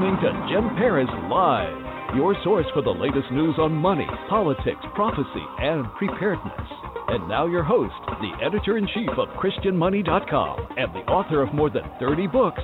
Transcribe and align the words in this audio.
Listening 0.00 0.20
to 0.22 0.48
Jim 0.48 0.76
Paris 0.76 1.08
Live, 1.28 2.16
your 2.16 2.34
source 2.42 2.64
for 2.72 2.80
the 2.80 2.90
latest 2.90 3.30
news 3.30 3.54
on 3.58 3.72
money, 3.72 4.06
politics, 4.30 4.80
prophecy, 4.94 5.44
and 5.58 5.84
preparedness. 5.98 6.70
And 7.08 7.28
now, 7.28 7.46
your 7.46 7.62
host, 7.62 7.92
the 8.06 8.32
editor 8.42 8.78
in 8.78 8.86
chief 8.94 9.10
of 9.18 9.28
ChristianMoney.com 9.36 10.74
and 10.78 10.94
the 10.94 11.00
author 11.00 11.42
of 11.42 11.52
more 11.52 11.68
than 11.68 11.82
30 11.98 12.28
books, 12.28 12.62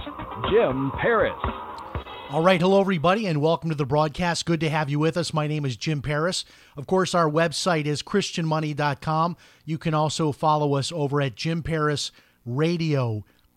Jim 0.51 0.91
Paris. 0.99 1.35
All 2.31 2.43
right, 2.43 2.61
hello 2.61 2.81
everybody, 2.81 3.27
and 3.27 3.43
welcome 3.43 3.69
to 3.69 3.77
the 3.77 3.85
broadcast. 3.85 4.47
Good 4.47 4.61
to 4.61 4.71
have 4.71 4.89
you 4.89 4.99
with 4.99 5.19
us. 5.19 5.35
My 5.35 5.47
name 5.47 5.67
is 5.67 5.77
Jim 5.77 6.01
Paris. 6.01 6.47
Of 6.79 6.87
course, 6.87 7.15
our 7.15 7.29
website 7.29 7.85
is 7.85 8.03
ChristianMoney.com. 8.03 9.37
You 9.67 9.77
can 9.77 9.93
also 9.93 10.33
follow 10.33 10.75
us 10.75 10.91
over 10.91 11.21
at 11.21 11.37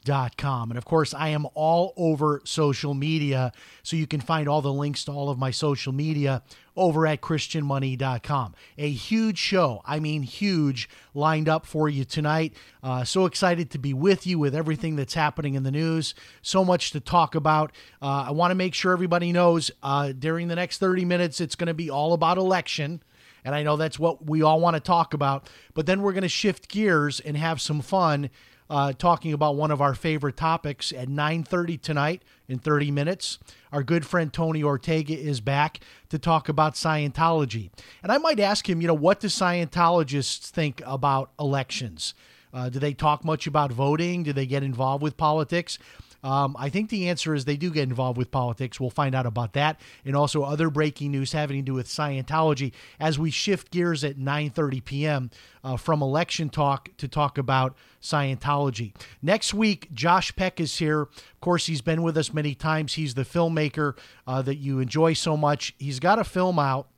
JimParisRadio.com. 0.09 0.71
And 0.71 0.77
of 0.77 0.85
course, 0.85 1.13
I 1.13 1.29
am 1.29 1.47
all 1.53 1.93
over 1.97 2.41
social 2.43 2.93
media, 2.93 3.51
so 3.83 3.95
you 3.95 4.07
can 4.07 4.21
find 4.21 4.47
all 4.47 4.61
the 4.61 4.73
links 4.73 5.03
to 5.05 5.11
all 5.11 5.29
of 5.29 5.37
my 5.37 5.51
social 5.51 5.93
media 5.93 6.41
over 6.75 7.05
at 7.05 7.21
ChristianMoney.com. 7.21 8.55
A 8.77 8.89
huge 8.89 9.37
show, 9.37 9.81
I 9.85 9.99
mean, 9.99 10.23
huge, 10.23 10.89
lined 11.13 11.49
up 11.49 11.65
for 11.65 11.89
you 11.89 12.05
tonight. 12.05 12.53
Uh, 12.81 13.03
so 13.03 13.25
excited 13.25 13.69
to 13.71 13.77
be 13.77 13.93
with 13.93 14.25
you 14.25 14.39
with 14.39 14.55
everything 14.55 14.95
that's 14.95 15.13
happening 15.13 15.55
in 15.55 15.63
the 15.63 15.71
news. 15.71 16.15
So 16.41 16.63
much 16.63 16.91
to 16.91 16.99
talk 16.99 17.35
about. 17.35 17.71
Uh, 18.01 18.25
I 18.27 18.31
want 18.31 18.51
to 18.51 18.55
make 18.55 18.73
sure 18.73 18.93
everybody 18.93 19.31
knows 19.31 19.71
uh, 19.83 20.13
during 20.17 20.47
the 20.47 20.55
next 20.55 20.77
30 20.77 21.05
minutes, 21.05 21.41
it's 21.41 21.55
going 21.55 21.67
to 21.67 21.73
be 21.73 21.89
all 21.89 22.13
about 22.13 22.37
election. 22.37 23.03
And 23.45 23.55
I 23.55 23.63
know 23.63 23.77
that's 23.77 23.97
what 23.97 24.25
we 24.25 24.41
all 24.41 24.59
want 24.59 24.75
to 24.75 24.81
talk 24.81 25.13
about. 25.13 25.49
But 25.73 25.85
then 25.85 26.01
we're 26.01 26.11
going 26.11 26.23
to 26.23 26.29
shift 26.29 26.67
gears 26.69 27.19
and 27.19 27.37
have 27.37 27.61
some 27.61 27.81
fun 27.81 28.29
uh, 28.69 28.93
talking 28.93 29.33
about 29.33 29.55
one 29.55 29.71
of 29.71 29.81
our 29.81 29.95
favorite 29.95 30.37
topics 30.37 30.91
at 30.93 31.07
9.30 31.07 31.81
tonight 31.81 32.23
in 32.47 32.59
30 32.59 32.91
minutes. 32.91 33.39
Our 33.71 33.83
good 33.83 34.05
friend 34.05 34.31
tony 34.31 34.63
ortega 34.63 35.17
is 35.17 35.41
back 35.41 35.79
to 36.09 36.19
talk 36.19 36.49
about 36.49 36.75
scientology. 36.75 37.71
And 38.03 38.11
i 38.11 38.17
might 38.17 38.39
ask 38.39 38.69
him 38.69 38.81
you 38.81 38.87
know 38.87 38.93
what 38.93 39.19
do 39.19 39.27
scientologists 39.27 40.49
think 40.49 40.81
about 40.85 41.31
elections? 41.39 42.13
Uh, 42.53 42.69
do 42.69 42.79
they 42.79 42.93
talk 42.93 43.23
much 43.23 43.45
about 43.45 43.71
voting? 43.71 44.23
Do 44.23 44.33
they 44.33 44.45
get 44.45 44.63
involved 44.63 45.03
with 45.03 45.17
politics 45.17 45.77
um, 46.23 46.55
I 46.59 46.69
think 46.69 46.89
the 46.89 47.09
answer 47.09 47.33
is 47.33 47.45
they 47.45 47.55
do 47.57 47.71
get 47.71 47.83
involved 47.83 48.17
with 48.17 48.29
politics. 48.29 48.79
We'll 48.79 48.89
find 48.89 49.15
out 49.15 49.25
about 49.25 49.53
that, 49.53 49.79
and 50.03 50.15
also 50.15 50.43
other 50.43 50.69
breaking 50.69 51.11
news 51.11 51.31
having 51.31 51.57
to 51.57 51.61
do 51.61 51.73
with 51.73 51.87
Scientology 51.87 52.73
as 52.99 53.17
we 53.17 53.31
shift 53.31 53.71
gears 53.71 54.03
at 54.03 54.17
9:30 54.17 54.83
p.m. 54.83 55.29
Uh, 55.63 55.77
from 55.77 56.01
election 56.01 56.49
talk 56.49 56.89
to 56.97 57.07
talk 57.07 57.37
about 57.37 57.75
Scientology. 58.01 58.93
Next 59.21 59.53
week, 59.53 59.91
Josh 59.93 60.35
Peck 60.35 60.59
is 60.59 60.77
here. 60.77 61.03
Of 61.03 61.39
course, 61.41 61.67
he's 61.67 61.81
been 61.81 62.01
with 62.01 62.17
us 62.17 62.33
many 62.33 62.53
times. 62.53 62.95
He's 62.95 63.13
the 63.13 63.23
filmmaker 63.23 63.97
uh, 64.27 64.41
that 64.41 64.57
you 64.57 64.79
enjoy 64.79 65.13
so 65.13 65.37
much. 65.37 65.73
He's 65.77 65.99
got 65.99 66.19
a 66.19 66.23
film 66.25 66.59
out 66.59 66.89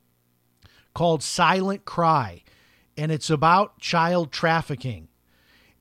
called 0.94 1.22
Silent 1.22 1.84
Cry, 1.84 2.42
and 2.96 3.12
it's 3.12 3.30
about 3.30 3.78
child 3.78 4.32
trafficking. 4.32 5.08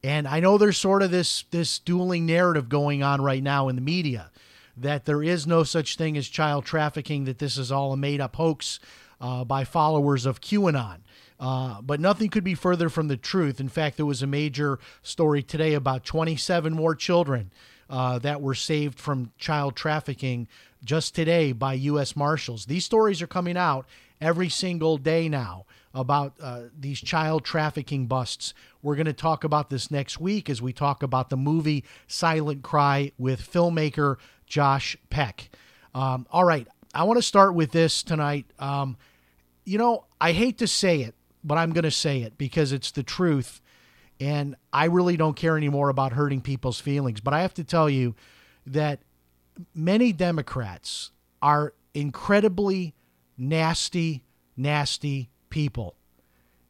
And 0.03 0.27
I 0.27 0.39
know 0.39 0.57
there's 0.57 0.77
sort 0.77 1.03
of 1.03 1.11
this 1.11 1.45
this 1.51 1.79
dueling 1.79 2.25
narrative 2.25 2.69
going 2.69 3.03
on 3.03 3.21
right 3.21 3.43
now 3.43 3.69
in 3.69 3.75
the 3.75 3.81
media 3.81 4.31
that 4.77 5.05
there 5.05 5.21
is 5.21 5.45
no 5.45 5.63
such 5.63 5.95
thing 5.95 6.17
as 6.17 6.27
child 6.27 6.65
trafficking, 6.65 7.25
that 7.25 7.39
this 7.39 7.57
is 7.57 7.71
all 7.71 7.93
a 7.93 7.97
made 7.97 8.21
up 8.21 8.35
hoax 8.35 8.79
uh, 9.19 9.43
by 9.43 9.63
followers 9.63 10.25
of 10.25 10.41
QAnon. 10.41 10.99
Uh, 11.39 11.81
but 11.81 11.99
nothing 11.99 12.29
could 12.29 12.43
be 12.43 12.53
further 12.53 12.87
from 12.89 13.07
the 13.07 13.17
truth. 13.17 13.59
In 13.59 13.69
fact, 13.69 13.97
there 13.97 14.05
was 14.05 14.21
a 14.21 14.27
major 14.27 14.79
story 15.01 15.41
today 15.41 15.73
about 15.73 16.03
27 16.03 16.73
more 16.73 16.93
children 16.93 17.51
uh, 17.89 18.19
that 18.19 18.41
were 18.41 18.55
saved 18.55 18.99
from 18.99 19.31
child 19.37 19.75
trafficking 19.75 20.47
just 20.83 21.15
today 21.15 21.51
by 21.51 21.73
U.S. 21.73 22.15
Marshals. 22.15 22.65
These 22.65 22.85
stories 22.85 23.21
are 23.21 23.27
coming 23.27 23.57
out 23.57 23.87
every 24.19 24.49
single 24.49 24.97
day 24.97 25.27
now 25.27 25.65
about 25.93 26.33
uh, 26.41 26.63
these 26.77 26.99
child 26.99 27.43
trafficking 27.43 28.07
busts. 28.07 28.53
We're 28.81 28.95
going 28.95 29.05
to 29.05 29.13
talk 29.13 29.43
about 29.43 29.69
this 29.69 29.91
next 29.91 30.19
week 30.19 30.49
as 30.49 30.61
we 30.61 30.73
talk 30.73 31.03
about 31.03 31.29
the 31.29 31.37
movie 31.37 31.83
Silent 32.07 32.63
Cry 32.63 33.11
with 33.17 33.41
filmmaker 33.41 34.17
Josh 34.45 34.97
Peck. 35.09 35.49
Um, 35.93 36.27
all 36.31 36.45
right, 36.45 36.67
I 36.93 37.03
want 37.03 37.17
to 37.17 37.23
start 37.23 37.53
with 37.53 37.71
this 37.71 38.03
tonight. 38.03 38.45
Um, 38.59 38.97
you 39.65 39.77
know, 39.77 40.05
I 40.19 40.31
hate 40.31 40.57
to 40.59 40.67
say 40.67 41.01
it, 41.01 41.15
but 41.43 41.57
I'm 41.57 41.71
going 41.71 41.83
to 41.83 41.91
say 41.91 42.21
it 42.21 42.37
because 42.37 42.71
it's 42.71 42.91
the 42.91 43.03
truth. 43.03 43.61
And 44.19 44.55
I 44.71 44.85
really 44.85 45.17
don't 45.17 45.35
care 45.35 45.57
anymore 45.57 45.89
about 45.89 46.13
hurting 46.13 46.41
people's 46.41 46.79
feelings. 46.79 47.21
But 47.21 47.33
I 47.33 47.41
have 47.41 47.53
to 47.55 47.63
tell 47.63 47.89
you 47.89 48.15
that 48.67 48.99
many 49.73 50.13
Democrats 50.13 51.11
are 51.41 51.73
incredibly 51.93 52.93
nasty, 53.37 54.23
nasty 54.55 55.30
people. 55.51 55.95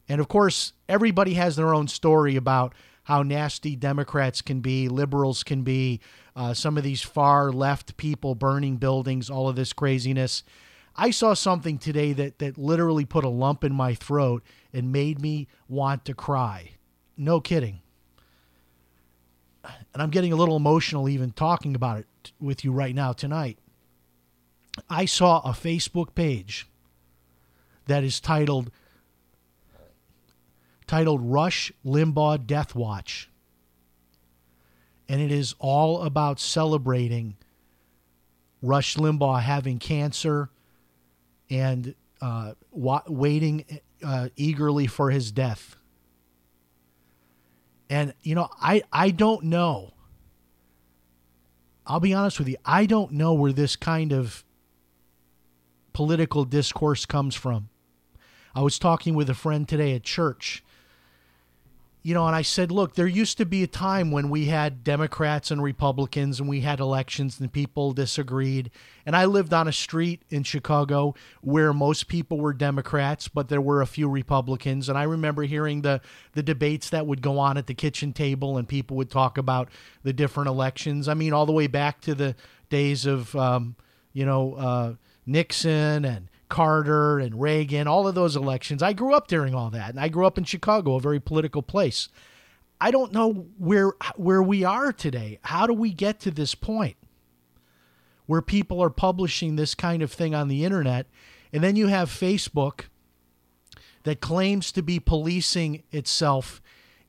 And 0.08 0.20
of 0.20 0.28
course, 0.28 0.74
everybody 0.88 1.34
has 1.34 1.56
their 1.56 1.74
own 1.74 1.88
story 1.88 2.36
about 2.36 2.74
how 3.04 3.22
nasty 3.22 3.74
Democrats 3.74 4.42
can 4.42 4.60
be, 4.60 4.88
liberals 4.88 5.42
can 5.42 5.62
be, 5.62 6.00
uh, 6.36 6.54
some 6.54 6.76
of 6.76 6.84
these 6.84 7.02
far 7.02 7.50
left 7.50 7.96
people 7.96 8.34
burning 8.34 8.76
buildings, 8.76 9.30
all 9.30 9.48
of 9.48 9.56
this 9.56 9.72
craziness. 9.72 10.44
I 10.94 11.10
saw 11.10 11.34
something 11.34 11.78
today 11.78 12.12
that, 12.12 12.38
that 12.38 12.58
literally 12.58 13.04
put 13.04 13.24
a 13.24 13.28
lump 13.28 13.64
in 13.64 13.72
my 13.72 13.94
throat 13.94 14.42
and 14.72 14.92
made 14.92 15.20
me 15.20 15.48
want 15.68 16.04
to 16.04 16.14
cry. 16.14 16.72
No 17.16 17.40
kidding. 17.40 17.80
And 19.64 20.02
I'm 20.02 20.10
getting 20.10 20.32
a 20.32 20.36
little 20.36 20.56
emotional 20.56 21.08
even 21.08 21.30
talking 21.30 21.74
about 21.74 22.00
it 22.00 22.32
with 22.40 22.64
you 22.64 22.72
right 22.72 22.94
now 22.94 23.12
tonight. 23.12 23.58
I 24.88 25.04
saw 25.04 25.40
a 25.40 25.52
Facebook 25.52 26.14
page 26.14 26.66
that 27.86 28.04
is 28.04 28.20
titled 28.20 28.70
titled 30.86 31.22
Rush 31.22 31.72
Limbaugh 31.84 32.46
Death 32.46 32.74
Watch. 32.74 33.30
And 35.08 35.20
it 35.20 35.32
is 35.32 35.54
all 35.58 36.02
about 36.02 36.38
celebrating 36.38 37.36
Rush 38.60 38.96
Limbaugh 38.96 39.40
having 39.40 39.78
cancer 39.78 40.50
and 41.50 41.94
uh, 42.20 42.52
wa- 42.70 43.02
waiting 43.08 43.64
uh, 44.02 44.28
eagerly 44.36 44.86
for 44.86 45.10
his 45.10 45.32
death. 45.32 45.76
And, 47.90 48.14
you 48.22 48.34
know, 48.34 48.48
I, 48.60 48.82
I 48.92 49.10
don't 49.10 49.44
know. 49.44 49.92
I'll 51.86 52.00
be 52.00 52.14
honest 52.14 52.38
with 52.38 52.48
you. 52.48 52.56
I 52.64 52.86
don't 52.86 53.12
know 53.12 53.34
where 53.34 53.52
this 53.52 53.76
kind 53.76 54.12
of 54.12 54.44
political 55.92 56.44
discourse 56.44 57.04
comes 57.04 57.34
from. 57.34 57.68
I 58.54 58.62
was 58.62 58.78
talking 58.78 59.14
with 59.14 59.30
a 59.30 59.34
friend 59.34 59.68
today 59.68 59.94
at 59.94 60.02
church, 60.02 60.62
you 62.02 62.14
know, 62.14 62.26
and 62.26 62.34
I 62.34 62.42
said, 62.42 62.72
look, 62.72 62.96
there 62.96 63.06
used 63.06 63.38
to 63.38 63.46
be 63.46 63.62
a 63.62 63.68
time 63.68 64.10
when 64.10 64.28
we 64.28 64.46
had 64.46 64.82
Democrats 64.82 65.52
and 65.52 65.62
Republicans 65.62 66.40
and 66.40 66.48
we 66.48 66.60
had 66.60 66.80
elections 66.80 67.38
and 67.38 67.52
people 67.52 67.92
disagreed. 67.92 68.72
And 69.06 69.14
I 69.14 69.24
lived 69.26 69.54
on 69.54 69.68
a 69.68 69.72
street 69.72 70.22
in 70.28 70.42
Chicago 70.42 71.14
where 71.42 71.72
most 71.72 72.08
people 72.08 72.38
were 72.38 72.52
Democrats, 72.52 73.28
but 73.28 73.48
there 73.48 73.60
were 73.60 73.80
a 73.80 73.86
few 73.86 74.08
Republicans. 74.08 74.88
And 74.88 74.98
I 74.98 75.04
remember 75.04 75.44
hearing 75.44 75.82
the, 75.82 76.00
the 76.32 76.42
debates 76.42 76.90
that 76.90 77.06
would 77.06 77.22
go 77.22 77.38
on 77.38 77.56
at 77.56 77.68
the 77.68 77.74
kitchen 77.74 78.12
table 78.12 78.58
and 78.58 78.68
people 78.68 78.96
would 78.96 79.10
talk 79.10 79.38
about 79.38 79.68
the 80.02 80.12
different 80.12 80.48
elections. 80.48 81.06
I 81.08 81.14
mean, 81.14 81.32
all 81.32 81.46
the 81.46 81.52
way 81.52 81.68
back 81.68 82.00
to 82.02 82.16
the 82.16 82.34
days 82.68 83.06
of, 83.06 83.34
um, 83.36 83.76
you 84.12 84.26
know, 84.26 84.54
uh, 84.54 84.94
Nixon 85.24 86.04
and 86.04 86.28
Carter 86.52 87.18
and 87.18 87.40
Reagan, 87.40 87.88
all 87.88 88.06
of 88.06 88.14
those 88.14 88.36
elections. 88.36 88.82
I 88.82 88.92
grew 88.92 89.14
up 89.14 89.26
during 89.26 89.54
all 89.54 89.70
that, 89.70 89.88
and 89.88 89.98
I 89.98 90.08
grew 90.08 90.26
up 90.26 90.36
in 90.36 90.44
Chicago, 90.44 90.96
a 90.96 91.00
very 91.00 91.18
political 91.18 91.62
place. 91.62 92.10
I 92.78 92.90
don't 92.90 93.10
know 93.10 93.46
where 93.56 93.94
where 94.16 94.42
we 94.42 94.62
are 94.62 94.92
today. 94.92 95.38
How 95.44 95.66
do 95.66 95.72
we 95.72 95.94
get 95.94 96.20
to 96.20 96.30
this 96.30 96.54
point 96.54 96.96
where 98.26 98.42
people 98.42 98.82
are 98.82 98.90
publishing 98.90 99.56
this 99.56 99.74
kind 99.74 100.02
of 100.02 100.12
thing 100.12 100.34
on 100.34 100.48
the 100.48 100.62
internet, 100.62 101.06
and 101.54 101.64
then 101.64 101.74
you 101.74 101.86
have 101.86 102.10
Facebook 102.10 102.82
that 104.02 104.20
claims 104.20 104.70
to 104.72 104.82
be 104.82 105.00
policing 105.00 105.82
itself 105.90 106.60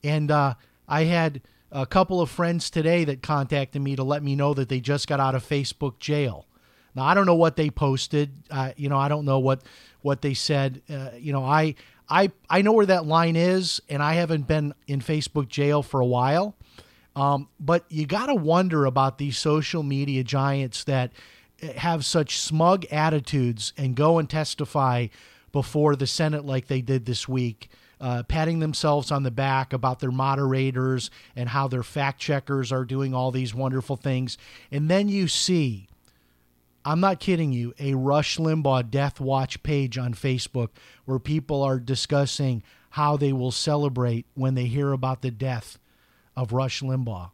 And 0.04 0.32
uh, 0.32 0.54
I 0.88 1.04
had 1.06 1.42
a 1.72 1.86
couple 1.86 2.22
of 2.22 2.30
friends 2.30 2.70
today 2.70 3.04
that 3.06 3.22
contacted 3.22 3.82
me 3.82 3.96
to 3.96 4.04
let 4.04 4.24
me 4.24 4.36
know 4.36 4.54
that 4.54 4.70
they 4.70 4.80
just 4.80 5.08
got 5.08 5.20
out 5.20 5.36
of 5.36 5.48
Facebook 5.48 6.00
jail. 6.00 6.46
Now 6.96 7.04
I 7.04 7.14
don't 7.14 7.26
know 7.26 7.36
what 7.36 7.56
they 7.56 7.70
posted. 7.70 8.32
Uh, 8.50 8.72
you 8.76 8.90
know, 8.90 8.98
I 8.98 9.08
don't 9.08 9.26
know 9.26 9.40
what 9.40 9.64
what 10.02 10.22
they 10.22 10.34
said. 10.34 10.82
Uh, 10.90 11.10
you 11.18 11.34
know, 11.34 11.44
I 11.44 11.76
I 12.10 12.32
I 12.50 12.62
know 12.62 12.74
where 12.74 12.86
that 12.86 13.06
line 13.06 13.36
is, 13.36 13.82
and 13.90 14.04
I 14.04 14.14
haven't 14.14 14.48
been 14.48 14.74
in 14.88 15.00
Facebook 15.00 15.48
jail 15.48 15.84
for 15.84 16.00
a 16.00 16.06
while. 16.06 16.56
Um, 17.16 17.50
but 17.60 17.86
you 17.90 18.06
got 18.06 18.28
to 18.28 18.36
wonder 18.36 18.86
about 18.86 19.18
these 19.18 19.38
social 19.38 19.84
media 19.84 20.24
giants 20.24 20.84
that 20.86 21.12
have 21.76 22.06
such 22.06 22.40
smug 22.40 22.86
attitudes 22.86 23.74
and 23.78 23.96
go 23.96 24.18
and 24.18 24.30
testify 24.30 25.08
before 25.52 25.96
the 25.96 26.08
Senate 26.08 26.46
like 26.46 26.68
they 26.68 26.82
did 26.82 27.06
this 27.06 27.28
week. 27.28 27.70
Uh, 28.02 28.22
patting 28.24 28.60
themselves 28.60 29.12
on 29.12 29.24
the 29.24 29.32
back 29.32 29.72
about 29.72 30.00
their 30.02 30.12
moderators 30.12 31.10
and 31.38 31.48
how 31.48 31.70
their 31.70 31.84
fact 31.84 32.20
checkers 32.20 32.70
are 32.70 32.84
doing 32.84 33.14
all 33.14 33.32
these 33.32 33.56
wonderful 33.56 33.96
things. 33.96 34.38
And 34.72 34.90
then 34.90 35.08
you 35.08 35.30
see 35.30 35.88
I'm 36.86 37.00
not 37.00 37.20
kidding 37.20 37.54
you, 37.54 37.74
a 37.80 37.94
Rush 37.94 38.38
Limbaugh 38.38 38.90
Death 38.90 39.22
Watch 39.22 39.64
page 39.64 39.98
on 39.98 40.14
Facebook 40.14 40.70
where 41.06 41.20
people 41.20 41.62
are 41.62 41.80
discussing 41.80 42.64
how 42.92 43.18
they 43.18 43.32
will 43.34 43.52
celebrate 43.52 44.26
when 44.34 44.56
they 44.56 44.66
hear 44.66 44.92
about 44.92 45.22
the 45.22 45.32
death 45.32 45.80
of 46.36 46.52
Rush 46.52 46.82
Limbaugh. 46.82 47.32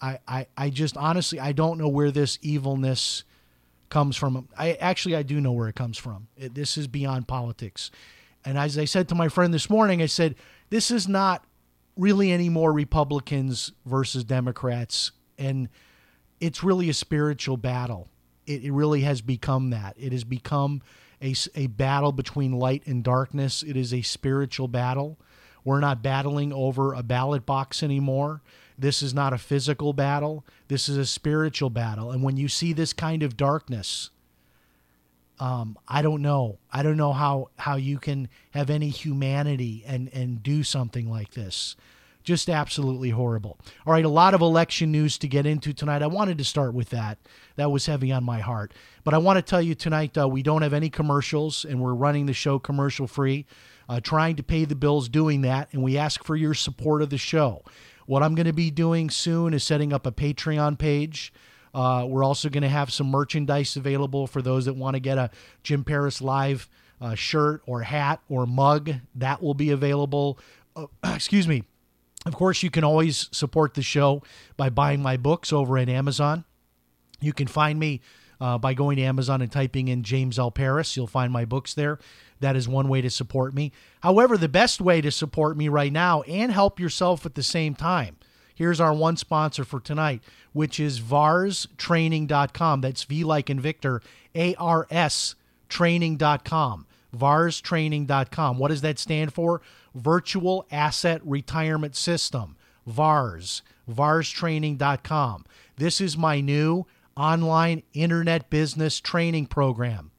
I, 0.00 0.18
I, 0.26 0.46
I 0.56 0.70
just 0.70 0.96
honestly 0.96 1.38
I 1.38 1.52
don't 1.52 1.78
know 1.78 1.88
where 1.88 2.10
this 2.10 2.38
evilness 2.42 3.24
comes 3.90 4.16
from. 4.16 4.48
I 4.58 4.72
actually 4.74 5.16
I 5.16 5.22
do 5.22 5.40
know 5.40 5.52
where 5.52 5.68
it 5.68 5.76
comes 5.76 5.98
from. 5.98 6.28
It, 6.36 6.54
this 6.54 6.76
is 6.76 6.86
beyond 6.86 7.28
politics. 7.28 7.90
And 8.44 8.58
as 8.58 8.76
I 8.76 8.84
said 8.84 9.08
to 9.08 9.14
my 9.14 9.28
friend 9.28 9.54
this 9.54 9.70
morning, 9.70 10.02
I 10.02 10.06
said 10.06 10.34
this 10.70 10.90
is 10.90 11.06
not 11.06 11.44
really 11.96 12.32
any 12.32 12.48
more 12.48 12.72
Republicans 12.72 13.72
versus 13.86 14.24
Democrats 14.24 15.12
and 15.38 15.68
it's 16.40 16.64
really 16.64 16.88
a 16.90 16.94
spiritual 16.94 17.56
battle 17.56 18.08
it, 18.46 18.64
it 18.64 18.72
really 18.72 19.00
has 19.02 19.20
become 19.20 19.70
that. 19.70 19.94
It 19.98 20.12
has 20.12 20.24
become 20.24 20.82
a, 21.22 21.34
a 21.54 21.66
battle 21.68 22.12
between 22.12 22.52
light 22.52 22.86
and 22.86 23.02
darkness. 23.02 23.62
It 23.62 23.76
is 23.76 23.92
a 23.92 24.02
spiritual 24.02 24.68
battle. 24.68 25.18
We're 25.64 25.80
not 25.80 26.02
battling 26.02 26.52
over 26.52 26.92
a 26.92 27.02
ballot 27.02 27.46
box 27.46 27.82
anymore. 27.82 28.42
This 28.78 29.02
is 29.02 29.14
not 29.14 29.32
a 29.32 29.38
physical 29.38 29.92
battle. 29.92 30.44
This 30.68 30.88
is 30.88 30.96
a 30.96 31.06
spiritual 31.06 31.70
battle. 31.70 32.10
And 32.10 32.22
when 32.22 32.36
you 32.36 32.48
see 32.48 32.72
this 32.72 32.92
kind 32.92 33.22
of 33.22 33.36
darkness, 33.36 34.10
um, 35.40 35.78
I 35.88 36.02
don't 36.02 36.22
know. 36.22 36.58
I 36.72 36.82
don't 36.82 36.96
know 36.96 37.12
how, 37.12 37.50
how 37.56 37.76
you 37.76 37.98
can 37.98 38.28
have 38.50 38.70
any 38.70 38.90
humanity 38.90 39.84
and, 39.86 40.08
and 40.12 40.42
do 40.42 40.62
something 40.62 41.08
like 41.08 41.32
this. 41.32 41.76
Just 42.24 42.48
absolutely 42.48 43.10
horrible. 43.10 43.58
All 43.86 43.92
right, 43.92 44.04
a 44.04 44.08
lot 44.08 44.32
of 44.32 44.40
election 44.40 44.90
news 44.90 45.18
to 45.18 45.28
get 45.28 45.44
into 45.44 45.74
tonight. 45.74 46.02
I 46.02 46.06
wanted 46.06 46.38
to 46.38 46.44
start 46.44 46.72
with 46.72 46.88
that. 46.88 47.18
That 47.56 47.70
was 47.70 47.84
heavy 47.84 48.10
on 48.12 48.24
my 48.24 48.40
heart. 48.40 48.72
But 49.04 49.12
I 49.12 49.18
want 49.18 49.36
to 49.36 49.42
tell 49.42 49.60
you 49.60 49.74
tonight 49.74 50.16
uh, 50.16 50.26
we 50.26 50.42
don't 50.42 50.62
have 50.62 50.72
any 50.72 50.88
commercials 50.88 51.66
and 51.66 51.82
we're 51.82 51.92
running 51.92 52.24
the 52.24 52.32
show 52.32 52.58
commercial 52.58 53.06
free, 53.06 53.44
uh, 53.90 54.00
trying 54.00 54.36
to 54.36 54.42
pay 54.42 54.64
the 54.64 54.74
bills 54.74 55.10
doing 55.10 55.42
that. 55.42 55.68
And 55.72 55.82
we 55.82 55.98
ask 55.98 56.24
for 56.24 56.34
your 56.34 56.54
support 56.54 57.02
of 57.02 57.10
the 57.10 57.18
show. 57.18 57.62
What 58.06 58.22
I'm 58.22 58.34
going 58.34 58.46
to 58.46 58.54
be 58.54 58.70
doing 58.70 59.10
soon 59.10 59.52
is 59.52 59.62
setting 59.62 59.92
up 59.92 60.06
a 60.06 60.12
Patreon 60.12 60.78
page. 60.78 61.30
Uh, 61.74 62.06
we're 62.08 62.24
also 62.24 62.48
going 62.48 62.62
to 62.62 62.70
have 62.70 62.90
some 62.90 63.10
merchandise 63.10 63.76
available 63.76 64.26
for 64.26 64.40
those 64.40 64.64
that 64.64 64.76
want 64.76 64.94
to 64.94 65.00
get 65.00 65.18
a 65.18 65.30
Jim 65.62 65.84
Paris 65.84 66.22
Live 66.22 66.70
uh, 67.02 67.14
shirt 67.14 67.60
or 67.66 67.82
hat 67.82 68.20
or 68.30 68.46
mug. 68.46 68.94
That 69.14 69.42
will 69.42 69.52
be 69.52 69.68
available. 69.70 70.38
Uh, 70.74 70.86
excuse 71.14 71.46
me 71.46 71.64
of 72.26 72.34
course, 72.34 72.62
you 72.62 72.70
can 72.70 72.84
always 72.84 73.28
support 73.32 73.74
the 73.74 73.82
show 73.82 74.22
by 74.56 74.70
buying 74.70 75.02
my 75.02 75.16
books 75.16 75.52
over 75.52 75.76
at 75.78 75.88
Amazon. 75.88 76.44
You 77.20 77.32
can 77.32 77.46
find 77.46 77.78
me 77.78 78.00
uh, 78.40 78.58
by 78.58 78.74
going 78.74 78.96
to 78.96 79.02
Amazon 79.02 79.42
and 79.42 79.50
typing 79.50 79.88
in 79.88 80.02
James 80.02 80.38
L. 80.38 80.50
Paris. 80.50 80.96
You'll 80.96 81.06
find 81.06 81.32
my 81.32 81.44
books 81.44 81.74
there. 81.74 81.98
That 82.40 82.56
is 82.56 82.68
one 82.68 82.88
way 82.88 83.00
to 83.00 83.10
support 83.10 83.54
me. 83.54 83.72
However, 84.00 84.36
the 84.36 84.48
best 84.48 84.80
way 84.80 85.00
to 85.00 85.10
support 85.10 85.56
me 85.56 85.68
right 85.68 85.92
now 85.92 86.22
and 86.22 86.52
help 86.52 86.80
yourself 86.80 87.24
at 87.24 87.34
the 87.34 87.42
same 87.42 87.74
time. 87.74 88.16
Here's 88.54 88.80
our 88.80 88.92
one 88.92 89.16
sponsor 89.16 89.64
for 89.64 89.80
tonight, 89.80 90.22
which 90.52 90.78
is 90.78 91.00
varstraining.com. 91.00 92.80
That's 92.80 93.04
V 93.04 93.24
like 93.24 93.50
in 93.50 93.60
Victor, 93.60 94.00
A 94.34 94.54
R 94.56 94.86
S 94.90 95.34
training.com. 95.68 96.86
varstraining.com. 97.16 98.58
What 98.58 98.68
does 98.68 98.82
that 98.82 98.98
stand 98.98 99.32
for? 99.32 99.60
Virtual 99.94 100.66
Asset 100.70 101.20
Retirement 101.24 101.94
System, 101.94 102.56
VARS, 102.86 103.62
varstraining.com. 103.90 105.44
This 105.76 106.00
is 106.00 106.16
my 106.16 106.40
new 106.40 106.86
online 107.16 107.82
internet 107.92 108.50
business 108.50 109.00
training 109.00 109.46
program. 109.46 110.10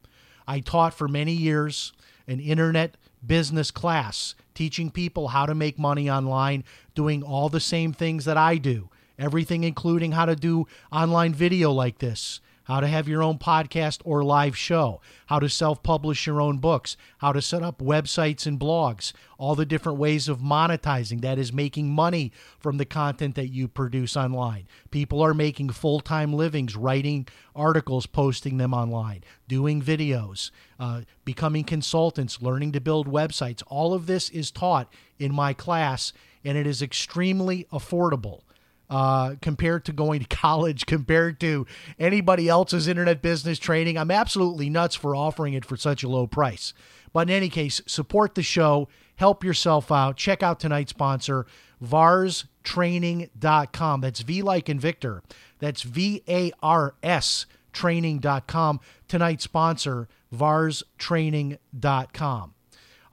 I 0.47 0.59
taught 0.59 0.93
for 0.93 1.07
many 1.07 1.33
years 1.33 1.93
an 2.27 2.39
internet 2.39 2.97
business 3.25 3.71
class, 3.71 4.35
teaching 4.53 4.91
people 4.91 5.29
how 5.29 5.45
to 5.45 5.55
make 5.55 5.77
money 5.77 6.09
online, 6.09 6.63
doing 6.93 7.23
all 7.23 7.49
the 7.49 7.59
same 7.59 7.93
things 7.93 8.25
that 8.25 8.37
I 8.37 8.57
do. 8.57 8.89
Everything, 9.17 9.63
including 9.63 10.11
how 10.11 10.25
to 10.25 10.35
do 10.35 10.67
online 10.91 11.33
video 11.33 11.71
like 11.71 11.99
this, 11.99 12.41
how 12.65 12.79
to 12.79 12.87
have 12.87 13.07
your 13.07 13.23
own 13.23 13.37
podcast 13.37 14.01
or 14.03 14.23
live 14.23 14.57
show, 14.57 15.01
how 15.27 15.39
to 15.39 15.49
self 15.49 15.81
publish 15.81 16.27
your 16.27 16.41
own 16.41 16.57
books, 16.57 16.97
how 17.19 17.31
to 17.31 17.41
set 17.41 17.63
up 17.63 17.79
websites 17.79 18.45
and 18.45 18.59
blogs, 18.59 19.13
all 19.37 19.55
the 19.55 19.65
different 19.65 19.97
ways 19.97 20.27
of 20.27 20.39
monetizing 20.39 21.21
that 21.21 21.39
is 21.39 21.53
making 21.53 21.89
money 21.89 22.31
from 22.59 22.77
the 22.77 22.85
content 22.85 23.35
that 23.35 23.47
you 23.47 23.67
produce 23.67 24.17
online. 24.17 24.67
People 24.91 25.21
are 25.21 25.33
making 25.33 25.69
full 25.69 25.99
time 25.99 26.33
livings 26.33 26.75
writing 26.75 27.27
articles, 27.55 28.05
posting 28.05 28.57
them 28.57 28.73
online, 28.73 29.23
doing 29.47 29.81
videos, 29.81 30.51
uh, 30.79 31.01
becoming 31.23 31.63
consultants, 31.63 32.41
learning 32.41 32.71
to 32.71 32.81
build 32.81 33.07
websites. 33.07 33.63
All 33.67 33.93
of 33.93 34.07
this 34.07 34.29
is 34.29 34.51
taught 34.51 34.91
in 35.19 35.33
my 35.33 35.53
class, 35.53 36.13
and 36.43 36.57
it 36.57 36.67
is 36.67 36.81
extremely 36.81 37.65
affordable 37.71 38.41
uh, 38.89 39.35
compared 39.41 39.85
to 39.85 39.93
going 39.93 40.21
to 40.21 40.27
college, 40.27 40.85
compared 40.85 41.39
to 41.41 41.65
anybody 41.99 42.47
else's 42.49 42.87
internet 42.87 43.21
business 43.21 43.59
training. 43.59 43.97
I'm 43.97 44.11
absolutely 44.11 44.69
nuts 44.69 44.95
for 44.95 45.15
offering 45.15 45.53
it 45.53 45.65
for 45.65 45.77
such 45.77 46.03
a 46.03 46.09
low 46.09 46.27
price. 46.27 46.73
But 47.13 47.29
in 47.29 47.35
any 47.35 47.49
case, 47.49 47.81
support 47.87 48.35
the 48.35 48.43
show, 48.43 48.87
help 49.15 49.43
yourself 49.43 49.91
out. 49.91 50.17
Check 50.17 50.43
out 50.43 50.59
tonight's 50.59 50.91
sponsor, 50.91 51.47
varstraining.com. 51.83 54.01
That's 54.01 54.21
V 54.21 54.41
like 54.41 54.69
in 54.69 54.79
Victor. 54.79 55.23
That's 55.59 55.81
V 55.81 56.21
A 56.27 56.51
R 56.61 56.95
S 57.01 57.45
training.com. 57.75 58.79
Tonight's 59.07 59.43
sponsor, 59.43 60.07
varstraining.com. 60.33 62.53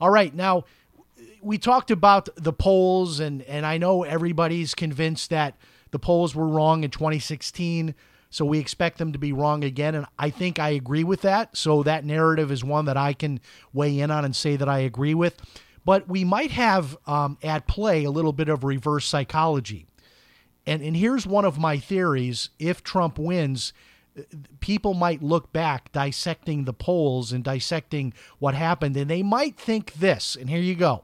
All 0.01 0.09
right, 0.09 0.33
now 0.33 0.63
we 1.43 1.57
talked 1.57 1.91
about 1.91 2.29
the 2.35 2.53
polls, 2.53 3.19
and 3.19 3.41
and 3.43 3.65
I 3.65 3.77
know 3.77 4.03
everybody's 4.03 4.73
convinced 4.73 5.29
that 5.29 5.57
the 5.91 5.99
polls 5.99 6.35
were 6.35 6.47
wrong 6.47 6.83
in 6.83 6.89
2016. 6.89 7.93
So 8.29 8.45
we 8.45 8.57
expect 8.57 8.97
them 8.97 9.13
to 9.13 9.19
be 9.19 9.31
wrong 9.31 9.63
again. 9.63 9.93
And 9.93 10.07
I 10.17 10.31
think 10.31 10.57
I 10.57 10.69
agree 10.69 11.03
with 11.03 11.21
that. 11.21 11.55
So 11.55 11.83
that 11.83 12.03
narrative 12.03 12.51
is 12.51 12.63
one 12.63 12.85
that 12.85 12.97
I 12.97 13.13
can 13.13 13.39
weigh 13.73 13.99
in 13.99 14.09
on 14.09 14.25
and 14.25 14.35
say 14.35 14.55
that 14.55 14.67
I 14.67 14.79
agree 14.79 15.13
with. 15.13 15.37
But 15.85 16.09
we 16.09 16.23
might 16.23 16.49
have 16.49 16.97
um, 17.05 17.37
at 17.43 17.67
play 17.67 18.05
a 18.05 18.09
little 18.09 18.33
bit 18.33 18.49
of 18.49 18.63
reverse 18.63 19.05
psychology. 19.05 19.85
And, 20.65 20.81
and 20.81 20.97
here's 20.97 21.27
one 21.27 21.45
of 21.45 21.59
my 21.59 21.77
theories 21.77 22.49
if 22.57 22.81
Trump 22.81 23.19
wins, 23.19 23.71
people 24.61 24.95
might 24.95 25.21
look 25.21 25.53
back 25.53 25.91
dissecting 25.91 26.63
the 26.63 26.73
polls 26.73 27.31
and 27.31 27.43
dissecting 27.43 28.13
what 28.39 28.55
happened, 28.55 28.97
and 28.97 29.11
they 29.11 29.21
might 29.21 29.57
think 29.57 29.93
this. 29.93 30.35
And 30.35 30.49
here 30.49 30.61
you 30.61 30.73
go 30.73 31.03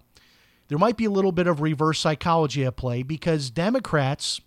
there 0.70 0.78
might 0.78 0.98
be 0.98 1.06
a 1.06 1.12
little 1.12 1.32
bit 1.32 1.48
of 1.48 1.62
reverse 1.62 2.00
psychology 2.00 2.64
at 2.64 2.78
play 2.78 3.04
because 3.04 3.50
Democrats 3.50 4.40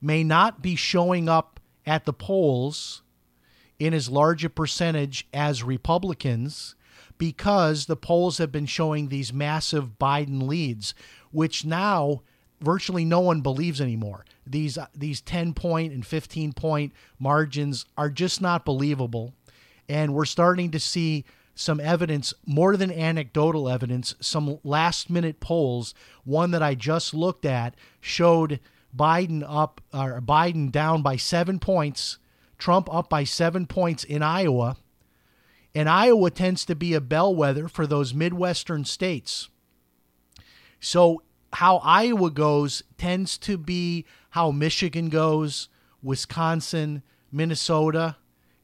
may 0.00 0.22
not 0.22 0.60
be 0.60 0.76
showing 0.76 1.28
up 1.28 1.58
at 1.86 2.04
the 2.04 2.12
polls 2.12 3.02
in 3.78 3.94
as 3.94 4.08
large 4.08 4.44
a 4.44 4.50
percentage 4.50 5.26
as 5.32 5.62
Republicans 5.62 6.74
because 7.18 7.86
the 7.86 7.96
polls 7.96 8.38
have 8.38 8.52
been 8.52 8.66
showing 8.66 9.08
these 9.08 9.32
massive 9.32 9.98
Biden 9.98 10.46
leads, 10.46 10.94
which 11.30 11.64
now 11.64 12.22
virtually 12.60 13.04
no 13.04 13.20
one 13.20 13.40
believes 13.40 13.80
anymore. 13.80 14.24
These 14.46 14.78
these 14.94 15.20
10 15.20 15.54
point 15.54 15.92
and 15.92 16.04
15 16.04 16.52
point 16.52 16.92
margins 17.18 17.86
are 17.96 18.10
just 18.10 18.40
not 18.40 18.64
believable. 18.64 19.34
And 19.88 20.14
we're 20.14 20.24
starting 20.24 20.72
to 20.72 20.80
see 20.80 21.24
some 21.56 21.80
evidence, 21.80 22.34
more 22.44 22.76
than 22.76 22.92
anecdotal 22.92 23.68
evidence, 23.68 24.14
some 24.20 24.58
last 24.62 25.08
minute 25.08 25.40
polls. 25.40 25.94
One 26.22 26.50
that 26.52 26.62
I 26.62 26.74
just 26.74 27.14
looked 27.14 27.46
at 27.46 27.74
showed 28.00 28.60
Biden 28.94 29.42
up 29.44 29.80
or 29.92 30.20
Biden 30.20 30.70
down 30.70 31.02
by 31.02 31.16
7 31.16 31.58
points, 31.58 32.18
Trump 32.58 32.92
up 32.94 33.08
by 33.08 33.24
7 33.24 33.66
points 33.66 34.04
in 34.04 34.22
Iowa. 34.22 34.76
And 35.74 35.88
Iowa 35.88 36.30
tends 36.30 36.64
to 36.66 36.74
be 36.74 36.94
a 36.94 37.00
bellwether 37.00 37.68
for 37.68 37.86
those 37.86 38.14
Midwestern 38.14 38.84
states. 38.84 39.48
So 40.78 41.22
how 41.54 41.78
Iowa 41.78 42.30
goes 42.30 42.82
tends 42.98 43.38
to 43.38 43.56
be 43.56 44.04
how 44.30 44.50
Michigan 44.50 45.08
goes, 45.08 45.68
Wisconsin, 46.02 47.02
Minnesota, 47.32 48.16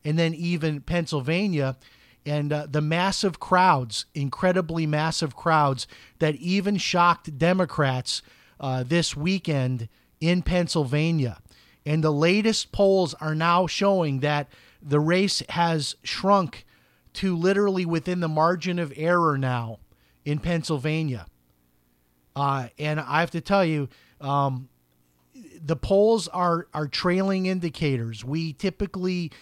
and 0.05 0.19
then 0.19 0.35
even 0.35 0.83
Pennsylvania. 0.83 1.77
And 2.25 2.53
uh, 2.53 2.67
the 2.71 2.81
massive 2.81 3.41
crowds, 3.41 4.07
incredibly 4.15 4.87
massive 4.87 5.35
crowds 5.35 5.87
that 6.19 6.37
even 6.37 6.77
shocked 6.77 7.37
Democrats 7.39 8.23
uh, 8.61 8.85
this 8.85 9.17
weekend 9.17 9.89
in 10.21 10.43
Pennsylvania. 10.43 11.41
And 11.85 12.05
the 12.05 12.13
latest 12.13 12.71
polls 12.71 13.15
are 13.15 13.35
now 13.35 13.67
showing 13.67 14.21
that 14.21 14.49
the 14.81 15.01
race 15.01 15.43
has 15.49 15.97
shrunk 16.05 16.65
to 17.15 17.37
literally 17.37 17.85
within 17.85 18.21
the 18.21 18.29
margin 18.29 18.79
of 18.79 18.93
error 18.97 19.37
now 19.37 19.81
in 20.25 20.39
Pennsylvania. 20.39 21.27
Uh, 22.35 22.69
and 22.79 23.01
I 23.01 23.21
have 23.21 23.33
to 23.33 23.41
tell 23.41 23.65
you, 23.65 23.89
um, 24.21 24.69
the 25.65 25.77
polls 25.77 26.29
are 26.29 26.67
are 26.73 26.89
trailing 26.89 27.47
indicators. 27.47 28.25
We 28.25 28.53
typically 28.53 29.33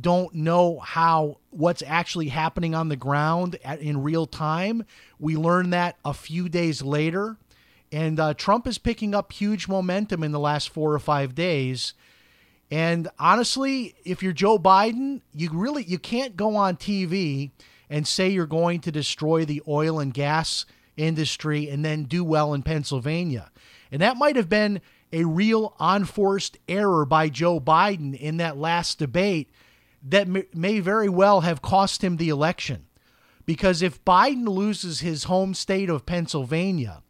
don't 0.00 0.34
know 0.34 0.78
how 0.78 1.38
what's 1.50 1.82
actually 1.86 2.28
happening 2.28 2.74
on 2.74 2.88
the 2.88 2.96
ground 2.96 3.58
at, 3.64 3.80
in 3.80 4.02
real 4.02 4.26
time. 4.26 4.84
We 5.18 5.36
learn 5.36 5.70
that 5.70 5.96
a 6.04 6.14
few 6.14 6.48
days 6.48 6.82
later, 6.82 7.36
and 7.92 8.18
uh, 8.20 8.34
Trump 8.34 8.66
is 8.66 8.78
picking 8.78 9.14
up 9.14 9.32
huge 9.32 9.68
momentum 9.68 10.22
in 10.22 10.32
the 10.32 10.38
last 10.38 10.70
four 10.70 10.92
or 10.92 10.98
five 10.98 11.34
days. 11.34 11.94
And 12.70 13.08
honestly, 13.18 13.94
if 14.04 14.22
you're 14.22 14.32
Joe 14.32 14.58
Biden, 14.58 15.22
you 15.34 15.50
really 15.52 15.82
you 15.84 15.98
can't 15.98 16.36
go 16.36 16.54
on 16.54 16.76
TV 16.76 17.50
and 17.88 18.06
say 18.06 18.28
you're 18.28 18.46
going 18.46 18.80
to 18.80 18.92
destroy 18.92 19.44
the 19.44 19.60
oil 19.66 19.98
and 19.98 20.14
gas 20.14 20.66
industry 20.96 21.68
and 21.68 21.84
then 21.84 22.04
do 22.04 22.22
well 22.22 22.54
in 22.54 22.62
Pennsylvania. 22.62 23.50
And 23.90 24.00
that 24.00 24.16
might 24.16 24.36
have 24.36 24.48
been 24.48 24.80
a 25.12 25.24
real 25.24 25.74
unforced 25.80 26.58
error 26.68 27.04
by 27.04 27.28
Joe 27.28 27.58
Biden 27.58 28.16
in 28.16 28.36
that 28.36 28.56
last 28.56 28.98
debate 29.00 29.50
that 30.02 30.54
may 30.54 30.80
very 30.80 31.08
well 31.08 31.42
have 31.42 31.62
cost 31.62 32.02
him 32.02 32.16
the 32.16 32.28
election. 32.28 32.86
Because 33.46 33.82
if 33.82 34.04
Biden 34.04 34.48
loses 34.48 35.00
his 35.00 35.24
home 35.24 35.54
state 35.54 35.90
of 35.90 36.06
Pennsylvania, 36.06 37.02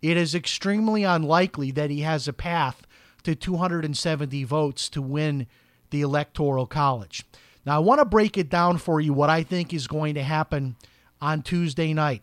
it 0.00 0.16
is 0.16 0.34
extremely 0.34 1.04
unlikely 1.04 1.70
that 1.72 1.90
he 1.90 2.00
has 2.00 2.26
a 2.26 2.32
path 2.32 2.86
to 3.22 3.34
270 3.34 4.44
votes 4.44 4.88
to 4.90 5.02
win 5.02 5.46
the 5.90 6.02
Electoral 6.02 6.66
College. 6.66 7.24
Now, 7.66 7.76
I 7.76 7.78
want 7.78 8.00
to 8.00 8.04
break 8.04 8.36
it 8.36 8.50
down 8.50 8.78
for 8.78 9.00
you 9.00 9.12
what 9.12 9.30
I 9.30 9.42
think 9.42 9.72
is 9.72 9.86
going 9.86 10.14
to 10.14 10.22
happen 10.22 10.76
on 11.20 11.42
Tuesday 11.42 11.94
night 11.94 12.22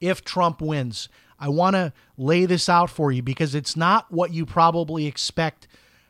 if 0.00 0.24
Trump 0.24 0.60
wins. 0.60 1.08
I 1.38 1.48
want 1.48 1.74
to 1.74 1.92
lay 2.16 2.46
this 2.46 2.68
out 2.68 2.90
for 2.90 3.10
you 3.10 3.22
because 3.22 3.54
it's 3.54 3.76
not 3.76 4.12
what 4.12 4.32
you 4.32 4.46
probably 4.46 5.06
expect 5.06 5.66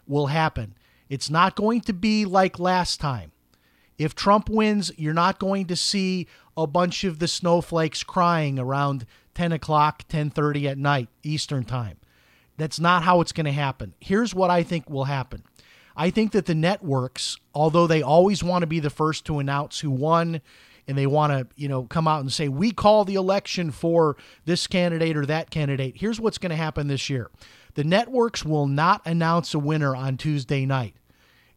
will 0.06 0.26
happen. 0.26 0.74
It's 1.08 1.30
not 1.30 1.56
going 1.56 1.80
to 1.82 1.92
be 1.92 2.24
like 2.24 2.58
last 2.58 3.00
time. 3.00 3.32
If 3.98 4.14
Trump 4.14 4.48
wins, 4.48 4.90
you're 4.96 5.14
not 5.14 5.38
going 5.38 5.66
to 5.66 5.76
see 5.76 6.26
a 6.56 6.66
bunch 6.66 7.04
of 7.04 7.18
the 7.18 7.28
snowflakes 7.28 8.02
crying 8.02 8.58
around 8.58 9.06
10 9.34 9.52
o'clock, 9.52 10.08
10:30 10.08 10.66
at 10.66 10.78
night 10.78 11.08
Eastern 11.22 11.64
time. 11.64 11.98
That's 12.56 12.78
not 12.78 13.02
how 13.02 13.20
it's 13.20 13.32
going 13.32 13.46
to 13.46 13.52
happen. 13.52 13.94
Here's 14.00 14.34
what 14.34 14.50
I 14.50 14.62
think 14.62 14.88
will 14.88 15.04
happen. 15.04 15.42
I 15.96 16.10
think 16.10 16.32
that 16.32 16.46
the 16.46 16.54
networks, 16.54 17.36
although 17.54 17.86
they 17.86 18.02
always 18.02 18.42
want 18.42 18.62
to 18.62 18.66
be 18.66 18.80
the 18.80 18.90
first 18.90 19.24
to 19.26 19.38
announce 19.38 19.80
who 19.80 19.90
won 19.90 20.40
and 20.86 20.98
they 20.98 21.06
want 21.06 21.32
to, 21.32 21.46
you 21.56 21.68
know, 21.68 21.84
come 21.84 22.06
out 22.06 22.20
and 22.20 22.32
say, 22.32 22.48
we 22.48 22.70
call 22.70 23.04
the 23.04 23.14
election 23.14 23.70
for 23.70 24.16
this 24.44 24.66
candidate 24.66 25.16
or 25.16 25.24
that 25.26 25.50
candidate. 25.50 25.96
Here's 25.96 26.20
what's 26.20 26.38
going 26.38 26.50
to 26.50 26.56
happen 26.56 26.88
this 26.88 27.08
year 27.08 27.30
the 27.74 27.84
networks 27.84 28.44
will 28.44 28.66
not 28.66 29.02
announce 29.04 29.54
a 29.54 29.58
winner 29.58 29.94
on 29.94 30.16
Tuesday 30.16 30.64
night, 30.66 30.94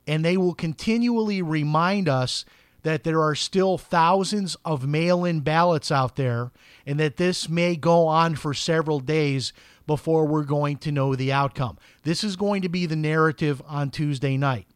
and 0.06 0.24
they 0.24 0.38
will 0.38 0.54
continually 0.54 1.42
remind 1.42 2.10
us 2.10 2.46
that 2.84 3.04
there 3.04 3.22
are 3.22 3.36
still 3.36 3.78
thousands 3.78 4.56
of 4.64 4.88
mail 4.88 5.26
in 5.26 5.42
ballots 5.42 5.92
out 5.92 6.16
there 6.16 6.52
and 6.86 7.00
that 7.00 7.18
this 7.18 7.50
may 7.50 7.76
go 7.76 8.08
on 8.08 8.36
for 8.36 8.54
several 8.54 9.00
days 9.00 9.52
before 9.86 10.26
we're 10.26 10.44
going 10.44 10.78
to 10.78 10.92
know 10.92 11.16
the 11.16 11.32
outcome. 11.32 11.78
This 12.04 12.24
is 12.24 12.36
going 12.36 12.62
to 12.62 12.70
be 12.70 12.86
the 12.86 12.96
narrative 12.96 13.62
on 13.68 13.90
Tuesday 13.90 14.38
night. 14.38 14.68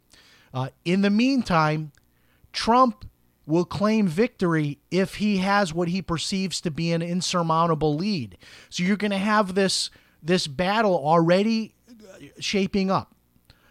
Uh, 0.53 0.69
in 0.83 1.01
the 1.01 1.09
meantime, 1.09 1.91
Trump 2.51 3.05
will 3.45 3.65
claim 3.65 4.07
victory 4.07 4.79
if 4.89 5.15
he 5.15 5.37
has 5.37 5.73
what 5.73 5.87
he 5.87 6.01
perceives 6.01 6.61
to 6.61 6.71
be 6.71 6.91
an 6.91 7.01
insurmountable 7.01 7.95
lead. 7.95 8.37
So 8.69 8.83
you're 8.83 8.97
going 8.97 9.11
to 9.11 9.17
have 9.17 9.55
this 9.55 9.89
this 10.21 10.47
battle 10.47 10.93
already 10.95 11.75
shaping 12.39 12.91
up. 12.91 13.15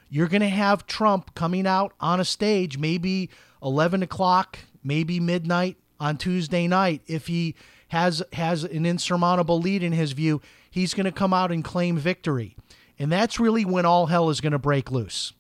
You're 0.09 0.29
going 0.29 0.41
to 0.41 0.49
have 0.49 0.87
Trump 0.87 1.35
coming 1.35 1.67
out 1.67 1.93
on 2.01 2.19
a 2.19 2.25
stage, 2.25 2.79
maybe 2.79 3.31
11 3.63 4.03
o'clock, 4.03 4.59
maybe 4.83 5.21
midnight 5.21 5.77
on 6.01 6.17
Tuesday 6.17 6.67
night. 6.67 7.03
If 7.07 7.29
he 7.29 7.55
has 7.89 8.23
has 8.33 8.65
an 8.65 8.87
insurmountable 8.87 9.61
lead 9.61 9.83
in 9.83 9.93
his 9.93 10.13
view, 10.13 10.41
he's 10.71 10.95
going 10.95 11.05
to 11.05 11.13
come 11.13 11.33
out 11.33 11.53
and 11.53 11.65
claim 11.65 11.97
victory. 11.97 12.57
And 12.99 13.11
that's 13.11 13.41
really 13.41 13.65
when 13.65 13.87
all 13.87 14.07
hell 14.07 14.31
is 14.31 14.41
going 14.41 14.53
to 14.53 14.59
break 14.59 14.91
loose. 14.91 15.33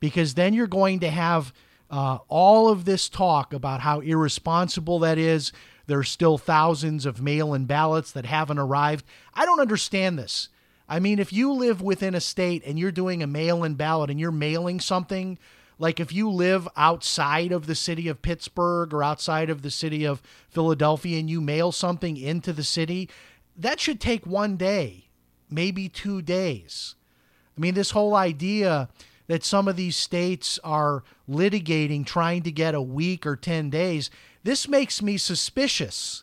Because 0.00 0.34
then 0.34 0.54
you're 0.54 0.66
going 0.66 1.00
to 1.00 1.10
have 1.10 1.52
uh, 1.90 2.18
all 2.28 2.68
of 2.68 2.84
this 2.84 3.08
talk 3.08 3.52
about 3.52 3.80
how 3.80 4.00
irresponsible 4.00 4.98
that 5.00 5.18
is. 5.18 5.52
There's 5.86 6.08
still 6.08 6.38
thousands 6.38 7.06
of 7.06 7.20
mail 7.20 7.54
in 7.54 7.66
ballots 7.66 8.12
that 8.12 8.26
haven't 8.26 8.58
arrived. 8.58 9.04
I 9.34 9.44
don't 9.44 9.60
understand 9.60 10.18
this. 10.18 10.48
I 10.88 10.98
mean, 10.98 11.18
if 11.18 11.32
you 11.32 11.52
live 11.52 11.80
within 11.80 12.14
a 12.14 12.20
state 12.20 12.62
and 12.66 12.78
you're 12.78 12.92
doing 12.92 13.22
a 13.22 13.26
mail 13.26 13.64
in 13.64 13.74
ballot 13.74 14.10
and 14.10 14.20
you're 14.20 14.30
mailing 14.30 14.80
something, 14.80 15.38
like 15.78 15.98
if 15.98 16.12
you 16.12 16.30
live 16.30 16.68
outside 16.76 17.52
of 17.52 17.66
the 17.66 17.74
city 17.74 18.08
of 18.08 18.22
Pittsburgh 18.22 18.92
or 18.92 19.02
outside 19.02 19.50
of 19.50 19.62
the 19.62 19.70
city 19.70 20.04
of 20.04 20.22
Philadelphia 20.48 21.18
and 21.18 21.28
you 21.28 21.40
mail 21.40 21.72
something 21.72 22.16
into 22.16 22.52
the 22.52 22.62
city, 22.62 23.08
that 23.56 23.80
should 23.80 24.00
take 24.00 24.26
one 24.26 24.56
day, 24.56 25.08
maybe 25.50 25.88
two 25.88 26.22
days. 26.22 26.94
I 27.56 27.60
mean, 27.60 27.74
this 27.74 27.92
whole 27.92 28.14
idea 28.14 28.88
that 29.26 29.44
some 29.44 29.68
of 29.68 29.76
these 29.76 29.96
states 29.96 30.58
are 30.62 31.02
litigating 31.28 32.04
trying 32.04 32.42
to 32.42 32.52
get 32.52 32.74
a 32.74 32.82
week 32.82 33.26
or 33.26 33.36
10 33.36 33.70
days, 33.70 34.10
this 34.44 34.68
makes 34.68 35.02
me 35.02 35.16
suspicious. 35.16 36.22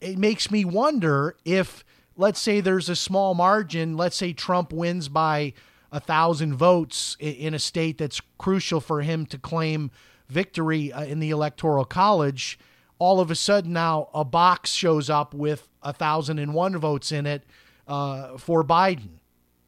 It 0.00 0.18
makes 0.18 0.50
me 0.50 0.64
wonder 0.64 1.36
if, 1.44 1.84
let's 2.16 2.40
say, 2.40 2.60
there's 2.60 2.88
a 2.88 2.96
small 2.96 3.34
margin, 3.34 3.96
let's 3.96 4.16
say 4.16 4.32
Trump 4.32 4.72
wins 4.72 5.08
by 5.08 5.52
a 5.92 6.00
thousand 6.00 6.54
votes 6.54 7.16
in 7.20 7.54
a 7.54 7.58
state 7.58 7.98
that's 7.98 8.20
crucial 8.38 8.80
for 8.80 9.02
him 9.02 9.26
to 9.26 9.38
claim 9.38 9.90
victory 10.28 10.92
uh, 10.92 11.04
in 11.04 11.20
the 11.20 11.30
electoral 11.30 11.84
college. 11.84 12.58
All 12.98 13.20
of 13.20 13.30
a 13.30 13.34
sudden, 13.34 13.72
now 13.72 14.08
a 14.14 14.24
box 14.24 14.72
shows 14.72 15.08
up 15.10 15.34
with 15.34 15.68
a 15.82 15.92
thousand 15.92 16.38
and 16.38 16.54
one 16.54 16.76
votes 16.78 17.12
in 17.12 17.26
it 17.26 17.44
uh, 17.86 18.38
for 18.38 18.64
Biden 18.64 19.18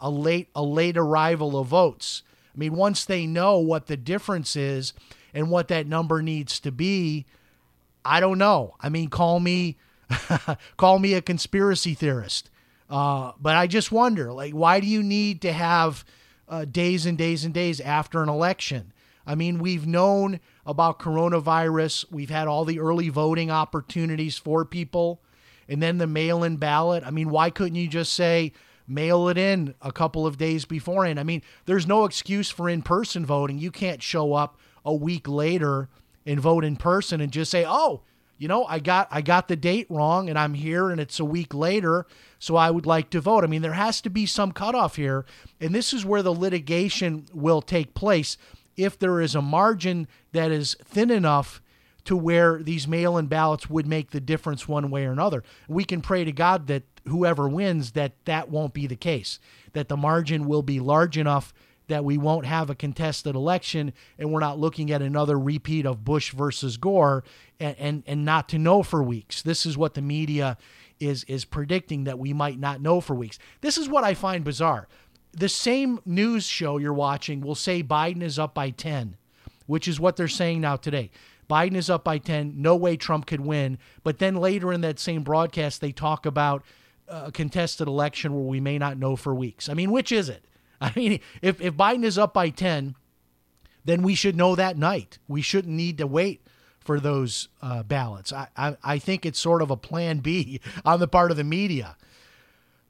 a 0.00 0.10
late 0.10 0.48
a 0.54 0.62
late 0.62 0.96
arrival 0.96 1.58
of 1.58 1.68
votes. 1.68 2.22
I 2.54 2.58
mean, 2.58 2.74
once 2.74 3.04
they 3.04 3.26
know 3.26 3.58
what 3.58 3.86
the 3.86 3.96
difference 3.96 4.54
is 4.54 4.92
and 5.34 5.50
what 5.50 5.68
that 5.68 5.86
number 5.86 6.22
needs 6.22 6.60
to 6.60 6.72
be, 6.72 7.26
I 8.04 8.20
don't 8.20 8.38
know. 8.38 8.76
I 8.80 8.88
mean, 8.88 9.10
call 9.10 9.40
me 9.40 9.76
call 10.76 10.98
me 10.98 11.14
a 11.14 11.20
conspiracy 11.20 11.94
theorist, 11.94 12.50
uh, 12.88 13.32
but 13.40 13.56
I 13.56 13.66
just 13.66 13.90
wonder, 13.90 14.32
like, 14.32 14.52
why 14.52 14.80
do 14.80 14.86
you 14.86 15.02
need 15.02 15.42
to 15.42 15.52
have 15.52 16.04
uh, 16.48 16.64
days 16.64 17.04
and 17.04 17.18
days 17.18 17.44
and 17.44 17.52
days 17.52 17.80
after 17.80 18.22
an 18.22 18.28
election? 18.28 18.92
I 19.26 19.34
mean, 19.34 19.58
we've 19.58 19.86
known 19.86 20.40
about 20.66 20.98
coronavirus. 20.98 22.12
We've 22.12 22.30
had 22.30 22.46
all 22.46 22.66
the 22.66 22.78
early 22.78 23.08
voting 23.08 23.50
opportunities 23.50 24.36
for 24.36 24.66
people, 24.66 25.22
and 25.68 25.82
then 25.82 25.96
the 25.96 26.06
mail-in 26.06 26.58
ballot. 26.58 27.02
I 27.04 27.10
mean, 27.10 27.30
why 27.30 27.50
couldn't 27.50 27.76
you 27.76 27.88
just 27.88 28.12
say? 28.12 28.52
mail 28.86 29.28
it 29.30 29.38
in 29.38 29.74
a 29.80 29.90
couple 29.90 30.26
of 30.26 30.36
days 30.36 30.66
beforehand. 30.66 31.18
I 31.18 31.22
mean, 31.22 31.40
there's 31.64 31.86
no 31.86 32.04
excuse 32.04 32.50
for 32.50 32.68
in 32.68 32.82
person 32.82 33.24
voting. 33.24 33.58
You 33.58 33.70
can't 33.70 34.02
show 34.02 34.34
up 34.34 34.58
a 34.84 34.94
week 34.94 35.28
later 35.28 35.88
and 36.26 36.40
vote 36.40 36.64
in 36.64 36.76
person 36.76 37.20
and 37.20 37.32
just 37.32 37.50
say, 37.50 37.64
"Oh, 37.66 38.02
you 38.38 38.48
know, 38.48 38.64
I 38.64 38.78
got 38.78 39.08
I 39.10 39.20
got 39.20 39.48
the 39.48 39.56
date 39.56 39.86
wrong 39.88 40.28
and 40.28 40.38
I'm 40.38 40.54
here 40.54 40.90
and 40.90 41.00
it's 41.00 41.20
a 41.20 41.24
week 41.24 41.54
later, 41.54 42.06
so 42.38 42.56
I 42.56 42.70
would 42.70 42.86
like 42.86 43.10
to 43.10 43.20
vote." 43.20 43.44
I 43.44 43.46
mean, 43.46 43.62
there 43.62 43.72
has 43.72 44.00
to 44.02 44.10
be 44.10 44.26
some 44.26 44.52
cutoff 44.52 44.96
here, 44.96 45.24
and 45.60 45.74
this 45.74 45.92
is 45.92 46.04
where 46.04 46.22
the 46.22 46.34
litigation 46.34 47.26
will 47.32 47.62
take 47.62 47.94
place 47.94 48.36
if 48.76 48.98
there 48.98 49.20
is 49.20 49.34
a 49.34 49.42
margin 49.42 50.08
that 50.32 50.50
is 50.50 50.76
thin 50.84 51.10
enough 51.10 51.62
to 52.04 52.16
where 52.16 52.62
these 52.62 52.86
mail-in 52.86 53.26
ballots 53.26 53.70
would 53.70 53.86
make 53.86 54.10
the 54.10 54.20
difference 54.20 54.68
one 54.68 54.90
way 54.90 55.06
or 55.06 55.12
another. 55.12 55.42
We 55.68 55.84
can 55.84 56.02
pray 56.02 56.24
to 56.24 56.32
God 56.32 56.66
that 56.66 56.82
whoever 57.06 57.48
wins 57.48 57.92
that 57.92 58.12
that 58.24 58.50
won't 58.50 58.74
be 58.74 58.86
the 58.86 58.96
case 58.96 59.38
that 59.72 59.88
the 59.88 59.96
margin 59.96 60.46
will 60.46 60.62
be 60.62 60.80
large 60.80 61.18
enough 61.18 61.52
that 61.88 62.04
we 62.04 62.16
won't 62.16 62.46
have 62.46 62.70
a 62.70 62.74
contested 62.74 63.34
election 63.34 63.92
and 64.18 64.32
we're 64.32 64.40
not 64.40 64.58
looking 64.58 64.90
at 64.90 65.02
another 65.02 65.38
repeat 65.38 65.86
of 65.86 66.04
Bush 66.04 66.32
versus 66.32 66.76
Gore 66.76 67.24
and, 67.60 67.76
and, 67.78 68.02
and 68.06 68.24
not 68.24 68.48
to 68.50 68.58
know 68.58 68.82
for 68.82 69.02
weeks. 69.02 69.42
This 69.42 69.66
is 69.66 69.76
what 69.76 69.94
the 69.94 70.02
media 70.02 70.56
is 71.00 71.24
is 71.24 71.44
predicting 71.44 72.04
that 72.04 72.18
we 72.18 72.32
might 72.32 72.58
not 72.58 72.80
know 72.80 73.00
for 73.00 73.14
weeks. 73.14 73.38
This 73.60 73.76
is 73.76 73.88
what 73.88 74.04
I 74.04 74.14
find 74.14 74.44
bizarre. 74.44 74.88
The 75.32 75.48
same 75.48 75.98
news 76.04 76.46
show 76.46 76.78
you're 76.78 76.94
watching 76.94 77.40
will 77.40 77.56
say 77.56 77.82
Biden 77.82 78.22
is 78.22 78.38
up 78.38 78.54
by 78.54 78.70
10, 78.70 79.16
which 79.66 79.88
is 79.88 79.98
what 79.98 80.16
they're 80.16 80.28
saying 80.28 80.60
now 80.60 80.76
today. 80.76 81.10
Biden 81.50 81.74
is 81.74 81.90
up 81.90 82.04
by 82.04 82.18
10. 82.18 82.54
No 82.56 82.76
way 82.76 82.96
Trump 82.96 83.26
could 83.26 83.40
win. 83.40 83.78
But 84.02 84.18
then 84.18 84.36
later 84.36 84.72
in 84.72 84.80
that 84.82 84.98
same 84.98 85.22
broadcast, 85.22 85.80
they 85.80 85.92
talk 85.92 86.24
about 86.24 86.64
a 87.08 87.32
contested 87.32 87.88
election 87.88 88.34
where 88.34 88.44
we 88.44 88.60
may 88.60 88.78
not 88.78 88.96
know 88.96 89.16
for 89.16 89.34
weeks. 89.34 89.68
I 89.68 89.74
mean, 89.74 89.90
which 89.90 90.12
is 90.12 90.28
it? 90.28 90.44
I 90.84 90.92
mean, 90.94 91.20
if, 91.40 91.62
if 91.62 91.74
Biden 91.74 92.04
is 92.04 92.18
up 92.18 92.34
by 92.34 92.50
10, 92.50 92.94
then 93.86 94.02
we 94.02 94.14
should 94.14 94.36
know 94.36 94.54
that 94.54 94.76
night. 94.76 95.18
We 95.28 95.40
shouldn't 95.40 95.74
need 95.74 95.96
to 95.98 96.06
wait 96.06 96.46
for 96.78 97.00
those 97.00 97.48
uh, 97.62 97.82
ballots. 97.82 98.34
I, 98.34 98.48
I, 98.54 98.76
I, 98.84 98.98
think 98.98 99.24
it's 99.24 99.38
sort 99.38 99.62
of 99.62 99.70
a 99.70 99.78
plan 99.78 100.18
B 100.18 100.60
on 100.84 101.00
the 101.00 101.08
part 101.08 101.30
of 101.30 101.38
the 101.38 101.44
media. 101.44 101.96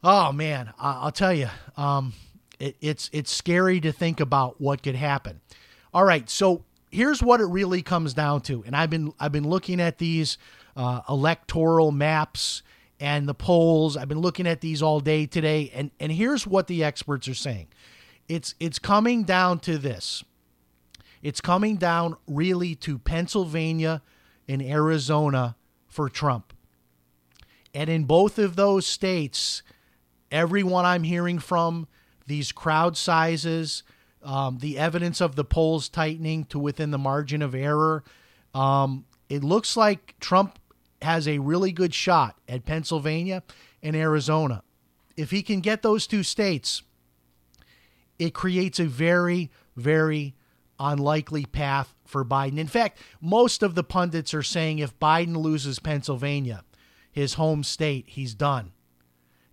Oh, 0.02 0.32
man, 0.32 0.72
I, 0.76 1.04
will 1.04 1.12
tell 1.12 1.32
you, 1.32 1.48
um, 1.76 2.14
it, 2.58 2.76
it's, 2.80 3.08
it's 3.12 3.30
scary 3.30 3.80
to 3.80 3.92
think 3.92 4.18
about 4.18 4.60
what 4.60 4.82
could 4.82 4.96
happen. 4.96 5.40
All 5.92 6.04
right, 6.04 6.28
so 6.28 6.64
here's 6.90 7.22
what 7.22 7.40
it 7.40 7.46
really 7.46 7.82
comes 7.82 8.12
down 8.12 8.40
to. 8.42 8.64
And 8.66 8.74
I've 8.74 8.90
been, 8.90 9.12
I've 9.20 9.30
been 9.30 9.48
looking 9.48 9.80
at 9.80 9.98
these 9.98 10.36
uh, 10.76 11.02
electoral 11.08 11.92
maps 11.92 12.64
and 13.04 13.28
the 13.28 13.34
polls. 13.34 13.98
I've 13.98 14.08
been 14.08 14.22
looking 14.22 14.46
at 14.46 14.62
these 14.62 14.80
all 14.80 14.98
day 14.98 15.26
today, 15.26 15.70
and 15.74 15.90
and 16.00 16.10
here's 16.10 16.46
what 16.46 16.68
the 16.68 16.82
experts 16.82 17.28
are 17.28 17.34
saying. 17.34 17.68
It's 18.28 18.54
it's 18.58 18.78
coming 18.78 19.24
down 19.24 19.58
to 19.60 19.76
this. 19.76 20.24
It's 21.22 21.42
coming 21.42 21.76
down 21.76 22.16
really 22.26 22.74
to 22.76 22.98
Pennsylvania 22.98 24.00
and 24.48 24.62
Arizona 24.62 25.54
for 25.86 26.08
Trump. 26.08 26.54
And 27.74 27.90
in 27.90 28.04
both 28.04 28.38
of 28.38 28.56
those 28.56 28.86
states, 28.86 29.62
everyone 30.30 30.86
I'm 30.86 31.02
hearing 31.02 31.38
from, 31.38 31.88
these 32.26 32.52
crowd 32.52 32.96
sizes, 32.96 33.82
um, 34.22 34.58
the 34.60 34.78
evidence 34.78 35.20
of 35.20 35.36
the 35.36 35.44
polls 35.44 35.90
tightening 35.90 36.44
to 36.46 36.58
within 36.58 36.90
the 36.90 36.98
margin 36.98 37.42
of 37.42 37.54
error, 37.54 38.02
um, 38.54 39.04
it 39.28 39.44
looks 39.44 39.76
like 39.76 40.14
Trump 40.20 40.58
has 41.04 41.28
a 41.28 41.38
really 41.38 41.72
good 41.72 41.94
shot 41.94 42.36
at 42.48 42.64
Pennsylvania 42.64 43.42
and 43.82 43.94
Arizona. 43.94 44.62
If 45.16 45.30
he 45.30 45.42
can 45.42 45.60
get 45.60 45.82
those 45.82 46.06
two 46.06 46.22
states, 46.22 46.82
it 48.18 48.34
creates 48.34 48.80
a 48.80 48.86
very, 48.86 49.50
very 49.76 50.34
unlikely 50.78 51.44
path 51.46 51.94
for 52.04 52.24
Biden. 52.24 52.58
In 52.58 52.66
fact, 52.66 52.98
most 53.20 53.62
of 53.62 53.74
the 53.74 53.84
pundits 53.84 54.34
are 54.34 54.42
saying 54.42 54.78
if 54.78 54.98
Biden 54.98 55.36
loses 55.36 55.78
Pennsylvania, 55.78 56.64
his 57.10 57.34
home 57.34 57.62
state, 57.62 58.06
he's 58.08 58.34
done. 58.34 58.72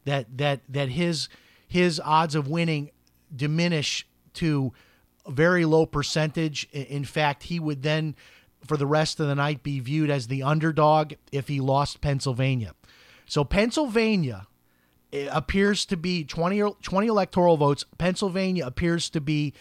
That 0.05 0.37
that 0.37 0.61
that 0.67 0.89
his 0.89 1.29
his 1.67 2.01
odds 2.03 2.33
of 2.33 2.47
winning 2.47 2.89
diminish 3.33 4.07
to 4.33 4.73
a 5.25 5.31
very 5.31 5.63
low 5.65 5.85
percentage. 5.85 6.67
In 6.71 7.05
fact, 7.05 7.43
he 7.43 7.59
would 7.59 7.83
then 7.83 8.15
for 8.65 8.77
the 8.77 8.87
rest 8.87 9.19
of 9.19 9.27
the 9.27 9.35
night 9.35 9.63
be 9.63 9.79
viewed 9.79 10.09
as 10.09 10.27
the 10.27 10.43
underdog 10.43 11.13
if 11.31 11.47
he 11.47 11.59
lost 11.59 12.01
Pennsylvania. 12.01 12.73
So 13.25 13.43
Pennsylvania 13.43 14.47
appears 15.31 15.85
to 15.85 15.97
be 15.97 16.23
20, 16.23 16.75
20 16.81 17.07
electoral 17.07 17.57
votes. 17.57 17.85
Pennsylvania 17.97 18.65
appears 18.65 19.09
to 19.09 19.21
be 19.21 19.53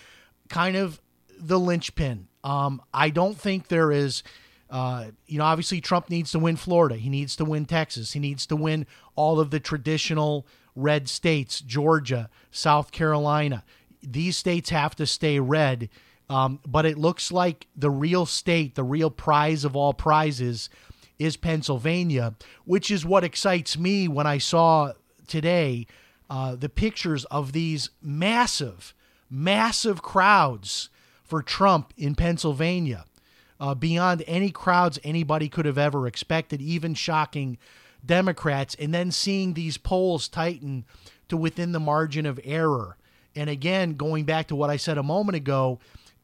kind 0.48 0.76
of 0.76 1.00
the 1.38 1.58
linchpin. 1.58 2.28
Um, 2.44 2.82
I 2.92 3.10
don't 3.10 3.38
think 3.38 3.68
there 3.68 3.92
is. 3.92 4.22
Uh, 4.68 5.10
you 5.26 5.36
know, 5.36 5.44
obviously 5.44 5.80
Trump 5.80 6.08
needs 6.08 6.30
to 6.30 6.38
win 6.38 6.54
Florida. 6.54 6.94
He 6.94 7.08
needs 7.08 7.34
to 7.34 7.44
win 7.44 7.64
Texas. 7.64 8.12
He 8.12 8.20
needs 8.20 8.46
to 8.46 8.54
win 8.54 8.86
all 9.16 9.40
of 9.40 9.50
the 9.50 9.58
traditional 9.58 10.46
red 10.76 11.08
states, 11.08 11.60
Georgia, 11.60 12.30
South 12.52 12.92
Carolina. 12.92 13.64
These 14.00 14.36
states 14.36 14.70
have 14.70 14.94
to 14.94 15.06
stay 15.06 15.40
red 15.40 15.88
um, 16.30 16.60
but 16.64 16.86
it 16.86 16.96
looks 16.96 17.32
like 17.32 17.66
the 17.74 17.90
real 17.90 18.24
state, 18.24 18.76
the 18.76 18.84
real 18.84 19.10
prize 19.10 19.64
of 19.64 19.74
all 19.74 19.92
prizes, 19.92 20.70
is 21.18 21.36
Pennsylvania, 21.36 22.34
which 22.64 22.88
is 22.88 23.04
what 23.04 23.24
excites 23.24 23.76
me 23.76 24.06
when 24.06 24.28
I 24.28 24.38
saw 24.38 24.92
today 25.26 25.88
uh, 26.30 26.54
the 26.54 26.68
pictures 26.68 27.24
of 27.26 27.50
these 27.50 27.90
massive, 28.00 28.94
massive 29.28 30.02
crowds 30.02 30.88
for 31.24 31.42
Trump 31.42 31.92
in 31.96 32.14
Pennsylvania, 32.14 33.06
uh, 33.58 33.74
beyond 33.74 34.22
any 34.28 34.52
crowds 34.52 35.00
anybody 35.02 35.48
could 35.48 35.66
have 35.66 35.78
ever 35.78 36.06
expected, 36.06 36.62
even 36.62 36.94
shocking 36.94 37.58
Democrats. 38.06 38.76
And 38.78 38.94
then 38.94 39.10
seeing 39.10 39.54
these 39.54 39.78
polls 39.78 40.28
tighten 40.28 40.84
to 41.28 41.36
within 41.36 41.72
the 41.72 41.80
margin 41.80 42.24
of 42.24 42.38
error. 42.44 42.96
And 43.34 43.50
again, 43.50 43.94
going 43.94 44.24
back 44.24 44.46
to 44.48 44.56
what 44.56 44.70
I 44.70 44.76
said 44.76 44.96
a 44.96 45.02
moment 45.02 45.34
ago, 45.34 45.80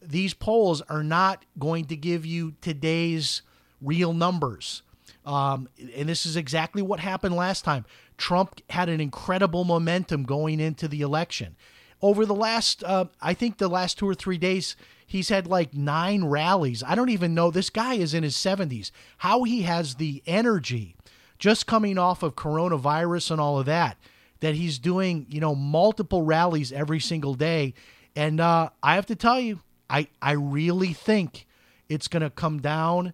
these 0.09 0.35
polls 0.35 0.83
are 0.83 1.03
not 1.03 1.45
going 1.59 1.87
to 1.87 1.97
give 1.97 2.25
you 2.25 2.55
today's 2.61 3.43
real 3.81 4.13
numbers. 4.13 4.83
Um, 5.25 5.69
and 5.95 6.09
this 6.09 6.25
is 6.25 6.37
exactly 6.37 6.83
what 6.83 7.01
happened 7.01 7.35
last 7.35 7.65
time. 7.65 7.85
Trump 8.17 8.61
had 8.71 8.89
an 8.89 9.01
incredible 9.01 9.65
momentum 9.65 10.23
going 10.23 10.61
into 10.61 10.89
the 10.89 11.03
election. 11.03 11.57
Over 12.01 12.25
the 12.25 12.35
last, 12.35 12.85
uh, 12.85 13.07
I 13.21 13.35
think 13.35 13.59
the 13.59 13.69
last 13.69 13.99
two 13.99 14.09
or 14.09 14.15
three 14.15 14.39
days, 14.39 14.77
he's 15.07 15.29
had 15.29 15.47
like 15.47 15.75
nine 15.75 16.25
rallies. 16.25 16.83
I 16.83 16.95
don't 16.95 17.09
even 17.11 17.35
know. 17.35 17.51
This 17.51 17.71
guy 17.71 17.95
is 17.95 18.15
in 18.15 18.23
his 18.23 18.37
70s. 18.37 18.91
How 19.19 19.43
he 19.43 19.63
has 19.63 19.97
the 19.97 20.23
energy 20.27 20.95
just 21.39 21.67
coming 21.67 21.99
off 21.99 22.23
of 22.23 22.37
coronavirus 22.37 23.33
and 23.33 23.41
all 23.41 23.59
of 23.59 23.67
that, 23.67 23.99
that 24.41 24.55
he's 24.55 24.79
doing, 24.79 25.27
you 25.29 25.41
know, 25.41 25.55
multiple 25.55 26.23
rallies 26.23 26.73
every 26.73 27.01
single 27.01 27.35
day. 27.35 27.75
And 28.15 28.41
uh, 28.41 28.71
I 28.83 28.95
have 28.95 29.07
to 29.07 29.17
tell 29.17 29.39
you, 29.41 29.61
I 29.89 30.09
I 30.21 30.33
really 30.33 30.93
think 30.93 31.47
it's 31.89 32.09
going 32.09 32.23
to 32.23 32.31
come 32.31 32.61
down 32.61 33.13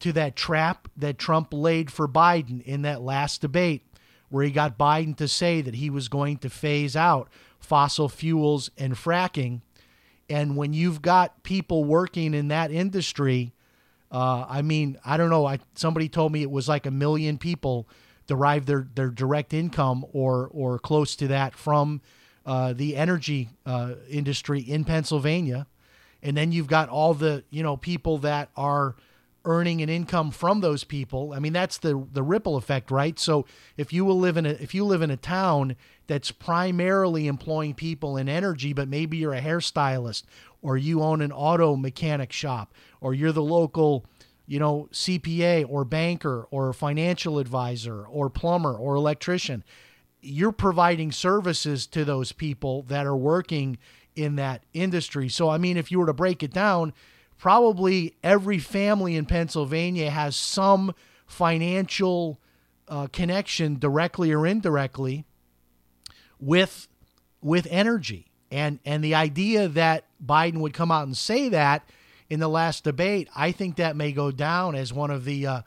to 0.00 0.12
that 0.12 0.36
trap 0.36 0.88
that 0.96 1.18
Trump 1.18 1.48
laid 1.52 1.90
for 1.90 2.08
Biden 2.08 2.62
in 2.62 2.82
that 2.82 3.02
last 3.02 3.40
debate 3.40 3.84
where 4.28 4.44
he 4.44 4.50
got 4.50 4.78
Biden 4.78 5.16
to 5.16 5.26
say 5.26 5.60
that 5.60 5.74
he 5.74 5.90
was 5.90 6.08
going 6.08 6.38
to 6.38 6.50
phase 6.50 6.94
out 6.94 7.28
fossil 7.58 8.08
fuels 8.08 8.70
and 8.76 8.94
fracking. 8.94 9.62
And 10.28 10.56
when 10.56 10.74
you've 10.74 11.00
got 11.00 11.42
people 11.42 11.84
working 11.84 12.34
in 12.34 12.48
that 12.48 12.70
industry, 12.70 13.54
uh, 14.12 14.44
I 14.48 14.62
mean, 14.62 14.98
I 15.04 15.16
don't 15.16 15.30
know. 15.30 15.46
I 15.46 15.58
somebody 15.74 16.08
told 16.08 16.32
me 16.32 16.42
it 16.42 16.50
was 16.50 16.68
like 16.68 16.86
a 16.86 16.90
million 16.90 17.38
people 17.38 17.88
derive 18.26 18.66
their, 18.66 18.86
their 18.94 19.08
direct 19.08 19.52
income 19.54 20.04
or 20.12 20.48
or 20.52 20.78
close 20.78 21.16
to 21.16 21.28
that 21.28 21.54
from 21.54 22.00
uh, 22.46 22.72
the 22.74 22.96
energy 22.96 23.50
uh, 23.66 23.94
industry 24.08 24.60
in 24.60 24.84
Pennsylvania 24.84 25.66
and 26.22 26.36
then 26.36 26.52
you've 26.52 26.66
got 26.66 26.88
all 26.88 27.14
the 27.14 27.44
you 27.50 27.62
know 27.62 27.76
people 27.76 28.18
that 28.18 28.50
are 28.56 28.96
earning 29.44 29.80
an 29.80 29.88
income 29.88 30.30
from 30.30 30.60
those 30.60 30.84
people. 30.84 31.32
I 31.32 31.38
mean 31.38 31.52
that's 31.52 31.78
the 31.78 32.06
the 32.12 32.22
ripple 32.22 32.56
effect 32.56 32.90
right? 32.90 33.18
So 33.18 33.46
if 33.76 33.92
you 33.92 34.04
will 34.04 34.18
live 34.18 34.36
in 34.36 34.46
a 34.46 34.50
if 34.50 34.74
you 34.74 34.84
live 34.84 35.02
in 35.02 35.10
a 35.10 35.16
town 35.16 35.76
that's 36.06 36.30
primarily 36.30 37.26
employing 37.26 37.74
people 37.74 38.16
in 38.16 38.28
energy 38.28 38.72
but 38.72 38.88
maybe 38.88 39.16
you're 39.16 39.34
a 39.34 39.40
hairstylist 39.40 40.24
or 40.60 40.76
you 40.76 41.02
own 41.02 41.22
an 41.22 41.32
auto 41.32 41.76
mechanic 41.76 42.32
shop 42.32 42.74
or 43.00 43.14
you're 43.14 43.32
the 43.32 43.42
local 43.42 44.04
you 44.46 44.58
know 44.58 44.88
CPA 44.92 45.64
or 45.68 45.84
banker 45.84 46.46
or 46.50 46.72
financial 46.72 47.38
advisor 47.38 48.04
or 48.04 48.28
plumber 48.28 48.74
or 48.74 48.96
electrician 48.96 49.62
you're 50.20 50.52
providing 50.52 51.12
services 51.12 51.86
to 51.86 52.04
those 52.04 52.32
people 52.32 52.82
that 52.82 53.06
are 53.06 53.16
working 53.16 53.78
in 54.18 54.36
that 54.36 54.64
industry. 54.74 55.28
So, 55.28 55.48
I 55.48 55.58
mean, 55.58 55.76
if 55.76 55.90
you 55.90 55.98
were 55.98 56.06
to 56.06 56.12
break 56.12 56.42
it 56.42 56.52
down, 56.52 56.92
probably 57.38 58.16
every 58.22 58.58
family 58.58 59.16
in 59.16 59.24
Pennsylvania 59.24 60.10
has 60.10 60.36
some 60.36 60.94
financial 61.26 62.40
uh, 62.88 63.06
connection, 63.12 63.78
directly 63.78 64.32
or 64.32 64.46
indirectly, 64.46 65.24
with 66.40 66.88
with 67.40 67.66
energy. 67.70 68.26
And 68.50 68.80
and 68.84 69.04
the 69.04 69.14
idea 69.14 69.68
that 69.68 70.04
Biden 70.24 70.58
would 70.58 70.74
come 70.74 70.90
out 70.90 71.06
and 71.06 71.16
say 71.16 71.48
that 71.50 71.88
in 72.28 72.40
the 72.40 72.48
last 72.48 72.84
debate, 72.84 73.28
I 73.36 73.52
think 73.52 73.76
that 73.76 73.96
may 73.96 74.12
go 74.12 74.30
down 74.30 74.74
as 74.74 74.92
one 74.92 75.10
of 75.10 75.24
the 75.24 75.46
uh, 75.46 75.62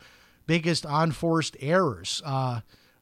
biggest 0.45 0.85
unforced 0.87 1.55
errors. 1.59 2.21
Uh, 2.25 2.61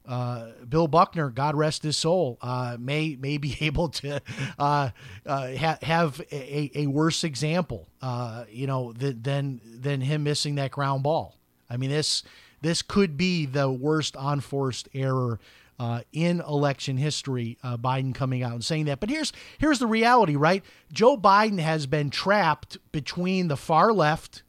uh, 0.09 0.47
Bill 0.67 0.87
Buckner, 0.87 1.29
God 1.29 1.55
rest 1.55 1.83
his 1.83 1.95
soul, 1.95 2.39
uh, 2.41 2.77
may 2.79 3.15
may 3.15 3.37
be 3.37 3.55
able 3.61 3.89
to 3.89 4.19
uh, 4.57 4.89
uh, 5.25 5.55
ha- 5.55 5.77
have 5.83 6.19
a, 6.31 6.71
a 6.73 6.87
worse 6.87 7.23
example, 7.23 7.87
uh, 8.01 8.45
you 8.49 8.65
know, 8.65 8.91
than 8.93 9.61
than 9.63 10.01
him 10.01 10.23
missing 10.23 10.55
that 10.55 10.71
ground 10.71 11.03
ball. 11.03 11.37
I 11.69 11.77
mean, 11.77 11.91
this 11.91 12.23
this 12.61 12.81
could 12.81 13.17
be 13.17 13.45
the 13.45 13.69
worst 13.69 14.15
unforced 14.19 14.89
error 14.95 15.39
uh, 15.77 16.01
in 16.11 16.41
election 16.41 16.97
history. 16.97 17.59
Biden 17.63 18.13
coming 18.13 18.41
out 18.41 18.53
and 18.53 18.65
saying 18.65 18.85
that. 18.85 18.99
But 18.99 19.09
here's 19.11 19.31
here's 19.59 19.77
the 19.77 19.87
reality, 19.87 20.35
right? 20.35 20.63
Joe 20.91 21.17
Biden 21.17 21.59
has 21.59 21.85
been 21.85 22.09
trapped 22.09 22.79
between 22.91 23.47
the 23.47 23.57
far 23.57 23.93
left, 23.93 24.41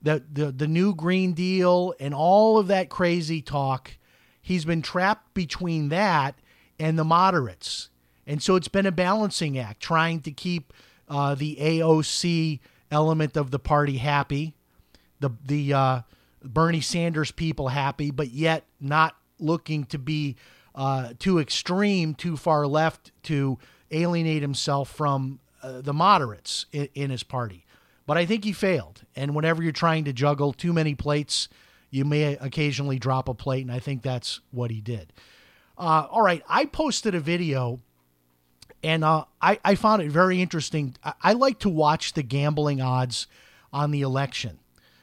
the 0.00 0.22
the 0.32 0.52
the 0.52 0.68
new 0.68 0.94
Green 0.94 1.32
Deal, 1.32 1.92
and 1.98 2.14
all 2.14 2.56
of 2.56 2.68
that 2.68 2.88
crazy 2.88 3.42
talk. 3.42 3.90
He's 4.46 4.64
been 4.64 4.80
trapped 4.80 5.34
between 5.34 5.88
that 5.88 6.36
and 6.78 6.96
the 6.96 7.02
moderates, 7.02 7.90
and 8.28 8.40
so 8.40 8.54
it's 8.54 8.68
been 8.68 8.86
a 8.86 8.92
balancing 8.92 9.58
act, 9.58 9.80
trying 9.80 10.20
to 10.20 10.30
keep 10.30 10.72
uh, 11.08 11.34
the 11.34 11.56
AOC 11.56 12.60
element 12.92 13.36
of 13.36 13.50
the 13.50 13.58
party 13.58 13.96
happy, 13.96 14.54
the 15.18 15.30
the 15.44 15.74
uh, 15.74 16.00
Bernie 16.44 16.80
Sanders 16.80 17.32
people 17.32 17.66
happy, 17.66 18.12
but 18.12 18.28
yet 18.28 18.62
not 18.80 19.16
looking 19.40 19.84
to 19.86 19.98
be 19.98 20.36
uh, 20.76 21.14
too 21.18 21.40
extreme, 21.40 22.14
too 22.14 22.36
far 22.36 22.68
left 22.68 23.10
to 23.24 23.58
alienate 23.90 24.42
himself 24.42 24.88
from 24.88 25.40
uh, 25.60 25.80
the 25.80 25.92
moderates 25.92 26.66
in, 26.70 26.88
in 26.94 27.10
his 27.10 27.24
party. 27.24 27.66
But 28.06 28.16
I 28.16 28.26
think 28.26 28.44
he 28.44 28.52
failed. 28.52 29.02
And 29.16 29.34
whenever 29.34 29.60
you're 29.60 29.72
trying 29.72 30.04
to 30.04 30.12
juggle 30.12 30.52
too 30.52 30.72
many 30.72 30.94
plates, 30.94 31.48
you 31.90 32.04
may 32.04 32.36
occasionally 32.36 32.98
drop 32.98 33.28
a 33.28 33.34
plate, 33.34 33.62
and 33.62 33.72
I 33.72 33.78
think 33.78 34.02
that's 34.02 34.40
what 34.50 34.70
he 34.70 34.80
did. 34.80 35.12
Uh, 35.78 36.06
all 36.10 36.22
right, 36.22 36.42
I 36.48 36.64
posted 36.64 37.14
a 37.14 37.20
video, 37.20 37.80
and 38.82 39.04
uh, 39.04 39.24
I, 39.40 39.58
I 39.64 39.74
found 39.74 40.02
it 40.02 40.10
very 40.10 40.40
interesting. 40.40 40.96
I, 41.04 41.14
I, 41.22 41.32
like 41.34 41.58
to 41.60 41.68
watch 41.68 42.14
the 42.14 42.22
gambling 42.22 42.80
odds 42.80 43.26
on 43.72 43.90
the 43.90 44.00
election. 44.00 44.58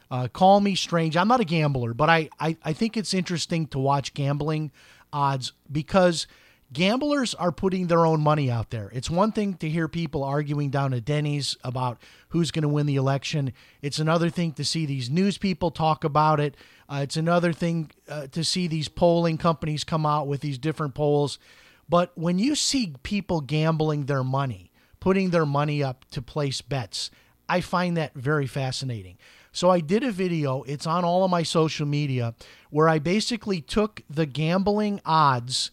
Uh, 0.10 0.28
call 0.28 0.62
me 0.62 0.76
strange. 0.76 1.16
I'm 1.16 1.28
not 1.28 1.40
a 1.40 1.46
gambler, 1.46 1.94
but 1.94 2.10
I, 2.10 2.30
I, 2.40 2.58
I 2.64 2.74
think 2.74 2.98
it's 2.98 3.14
interesting 3.14 3.68
to 3.68 3.80
watch 3.80 4.14
gambling 4.14 4.72
odds 5.12 5.54
because 5.72 6.28
gamblers 6.74 7.34
are 7.36 7.52
putting 7.52 7.88
their 7.88 8.06
own 8.06 8.22
money 8.22 8.50
out 8.50 8.72
there. 8.72 8.90
It's 8.94 9.10
one 9.10 9.32
thing 9.32 9.54
to 9.56 9.70
hear 9.70 9.88
people 9.88 10.24
arguing 10.24 10.70
down 10.70 10.94
at 10.94 11.06
Denny's 11.06 11.56
about 11.64 12.02
who's 12.30 12.52
going 12.52 12.64
to 12.64 12.68
win 12.68 12.86
the 12.86 12.96
election. 12.96 13.54
It's 13.82 14.00
another 14.00 14.30
thing 14.30 14.54
to 14.54 14.66
see 14.66 14.86
these 14.86 15.10
news 15.10 15.38
people 15.38 15.72
talk 15.72 16.04
about 16.04 16.40
it. 16.40 16.56
Uh, 16.90 17.02
it's 17.04 17.18
another 17.18 17.54
thing 17.54 17.92
uh, 18.10 18.28
to 18.28 18.44
see 18.44 18.68
these 18.68 18.90
polling 18.90 19.38
companies 19.38 19.84
come 19.84 20.06
out 20.06 20.28
with 20.28 20.42
these 20.42 20.58
different 20.58 20.96
polls. 20.96 21.40
But 21.88 22.12
when 22.18 22.40
you 22.40 22.56
see 22.56 22.96
people 23.04 23.42
gambling 23.42 24.06
their 24.06 24.24
money, 24.24 24.72
putting 25.00 25.30
their 25.30 25.46
money 25.46 25.84
up 25.84 26.06
to 26.12 26.22
place 26.22 26.62
bets, 26.62 27.12
I 27.48 27.62
find 27.62 27.96
that 27.98 28.16
very 28.16 28.48
fascinating. 28.48 29.18
So 29.52 29.70
I 29.70 29.82
did 29.82 30.04
a 30.04 30.12
video, 30.12 30.64
it's 30.64 30.88
on 30.88 31.06
all 31.06 31.24
of 31.24 31.30
my 31.30 31.44
social 31.44 31.86
media, 31.86 32.34
where 32.72 32.90
I 32.90 32.98
basically 32.98 33.62
took 33.62 34.02
the 34.10 34.26
gambling 34.26 35.00
odds 35.06 35.70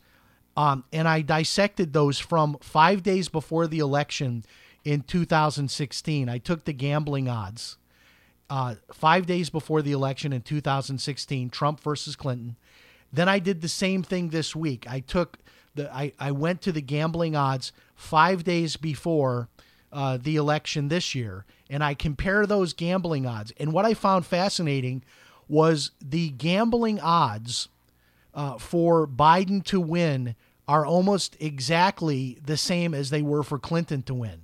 um, 0.56 0.84
and 0.92 1.06
I 1.08 1.22
dissected 1.22 1.92
those 1.92 2.18
from 2.18 2.56
five 2.60 3.02
days 3.02 3.28
before 3.28 3.66
the 3.66 3.78
election 3.78 4.44
in 4.84 5.02
2016. 5.02 6.28
I 6.28 6.38
took 6.38 6.64
the 6.64 6.72
gambling 6.72 7.28
odds 7.28 7.76
uh, 8.50 8.74
five 8.92 9.26
days 9.26 9.48
before 9.48 9.80
the 9.80 9.92
election 9.92 10.32
in 10.32 10.42
2016, 10.42 11.50
Trump 11.50 11.80
versus 11.80 12.16
Clinton. 12.16 12.56
Then 13.12 13.28
I 13.28 13.38
did 13.38 13.62
the 13.62 13.68
same 13.68 14.02
thing 14.02 14.30
this 14.30 14.54
week. 14.54 14.86
I 14.90 15.00
took 15.00 15.38
the 15.74 15.92
I, 15.94 16.12
I 16.18 16.32
went 16.32 16.60
to 16.62 16.72
the 16.72 16.82
gambling 16.82 17.36
odds 17.36 17.72
five 17.94 18.42
days 18.42 18.76
before 18.76 19.48
uh, 19.92 20.18
the 20.20 20.36
election 20.36 20.88
this 20.88 21.14
year, 21.14 21.44
and 21.68 21.82
I 21.82 21.94
compare 21.94 22.44
those 22.44 22.72
gambling 22.72 23.24
odds. 23.24 23.52
And 23.58 23.72
what 23.72 23.84
I 23.84 23.94
found 23.94 24.26
fascinating 24.26 25.04
was 25.48 25.92
the 26.00 26.30
gambling 26.30 27.00
odds 27.00 27.68
uh, 28.34 28.58
for 28.58 29.06
Biden 29.06 29.64
to 29.66 29.80
win 29.80 30.34
are 30.68 30.86
almost 30.86 31.36
exactly 31.40 32.38
the 32.44 32.56
same 32.56 32.94
as 32.94 33.10
they 33.10 33.22
were 33.22 33.42
for 33.42 33.58
Clinton 33.58 34.02
to 34.02 34.14
win. 34.14 34.42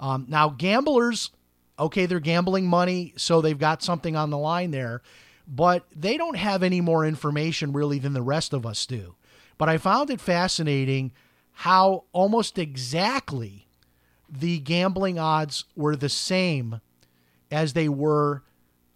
Um, 0.00 0.26
now, 0.28 0.48
gamblers, 0.48 1.30
okay, 1.78 2.06
they're 2.06 2.20
gambling 2.20 2.66
money, 2.66 3.12
so 3.16 3.40
they've 3.40 3.58
got 3.58 3.82
something 3.82 4.16
on 4.16 4.30
the 4.30 4.38
line 4.38 4.70
there, 4.70 5.02
but 5.46 5.86
they 5.94 6.16
don't 6.16 6.36
have 6.36 6.62
any 6.62 6.80
more 6.80 7.04
information 7.04 7.72
really 7.72 7.98
than 7.98 8.14
the 8.14 8.22
rest 8.22 8.52
of 8.52 8.64
us 8.64 8.86
do. 8.86 9.14
But 9.58 9.68
I 9.68 9.76
found 9.76 10.08
it 10.10 10.20
fascinating 10.20 11.12
how 11.52 12.04
almost 12.12 12.58
exactly 12.58 13.66
the 14.30 14.60
gambling 14.60 15.18
odds 15.18 15.64
were 15.74 15.96
the 15.96 16.08
same 16.08 16.80
as 17.50 17.72
they 17.72 17.88
were 17.88 18.42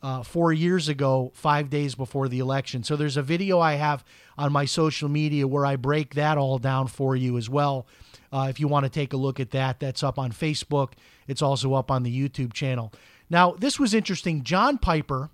uh, 0.02 0.22
four 0.22 0.52
years 0.52 0.88
ago, 0.88 1.30
five 1.34 1.70
days 1.70 1.94
before 1.94 2.28
the 2.28 2.40
election. 2.40 2.82
So 2.82 2.96
there's 2.96 3.16
a 3.16 3.22
video 3.22 3.60
I 3.60 3.74
have 3.74 4.04
on 4.36 4.52
my 4.52 4.64
social 4.64 5.08
media 5.08 5.46
where 5.46 5.64
I 5.64 5.76
break 5.76 6.14
that 6.14 6.38
all 6.38 6.58
down 6.58 6.88
for 6.88 7.14
you 7.14 7.38
as 7.38 7.48
well. 7.48 7.86
Uh, 8.32 8.46
if 8.48 8.58
you 8.58 8.66
want 8.66 8.84
to 8.84 8.90
take 8.90 9.12
a 9.12 9.16
look 9.16 9.38
at 9.38 9.50
that, 9.50 9.78
that's 9.78 10.02
up 10.02 10.18
on 10.18 10.32
Facebook. 10.32 10.94
It's 11.28 11.42
also 11.42 11.74
up 11.74 11.90
on 11.90 12.02
the 12.02 12.28
YouTube 12.28 12.52
channel. 12.52 12.92
Now, 13.30 13.52
this 13.52 13.78
was 13.78 13.94
interesting. 13.94 14.42
John 14.42 14.78
Piper, 14.78 15.30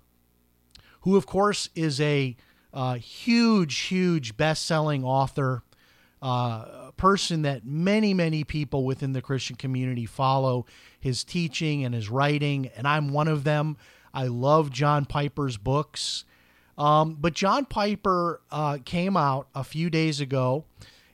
who 1.01 1.15
of 1.15 1.25
course 1.25 1.69
is 1.75 1.99
a 1.99 2.35
uh, 2.73 2.95
huge, 2.95 3.79
huge 3.79 4.37
best 4.37 4.65
selling 4.65 5.03
author, 5.03 5.63
uh, 6.21 6.91
person 6.97 7.43
that 7.43 7.65
many, 7.65 8.13
many 8.13 8.43
people 8.43 8.83
within 8.83 9.13
the 9.13 9.21
Christian 9.21 9.55
community 9.55 10.05
follow 10.05 10.65
his 10.99 11.23
teaching 11.23 11.85
and 11.85 11.95
his 11.95 12.09
writing, 12.09 12.69
and 12.75 12.85
I'm 12.87 13.13
one 13.13 13.29
of 13.29 13.43
them. 13.43 13.77
I 14.13 14.27
love 14.27 14.71
John 14.71 15.05
Piper's 15.05 15.57
books. 15.57 16.25
Um, 16.77 17.17
but 17.19 17.33
John 17.33 17.65
Piper 17.65 18.41
uh, 18.51 18.77
came 18.85 19.17
out 19.17 19.47
a 19.53 19.63
few 19.63 19.89
days 19.89 20.21
ago 20.21 20.63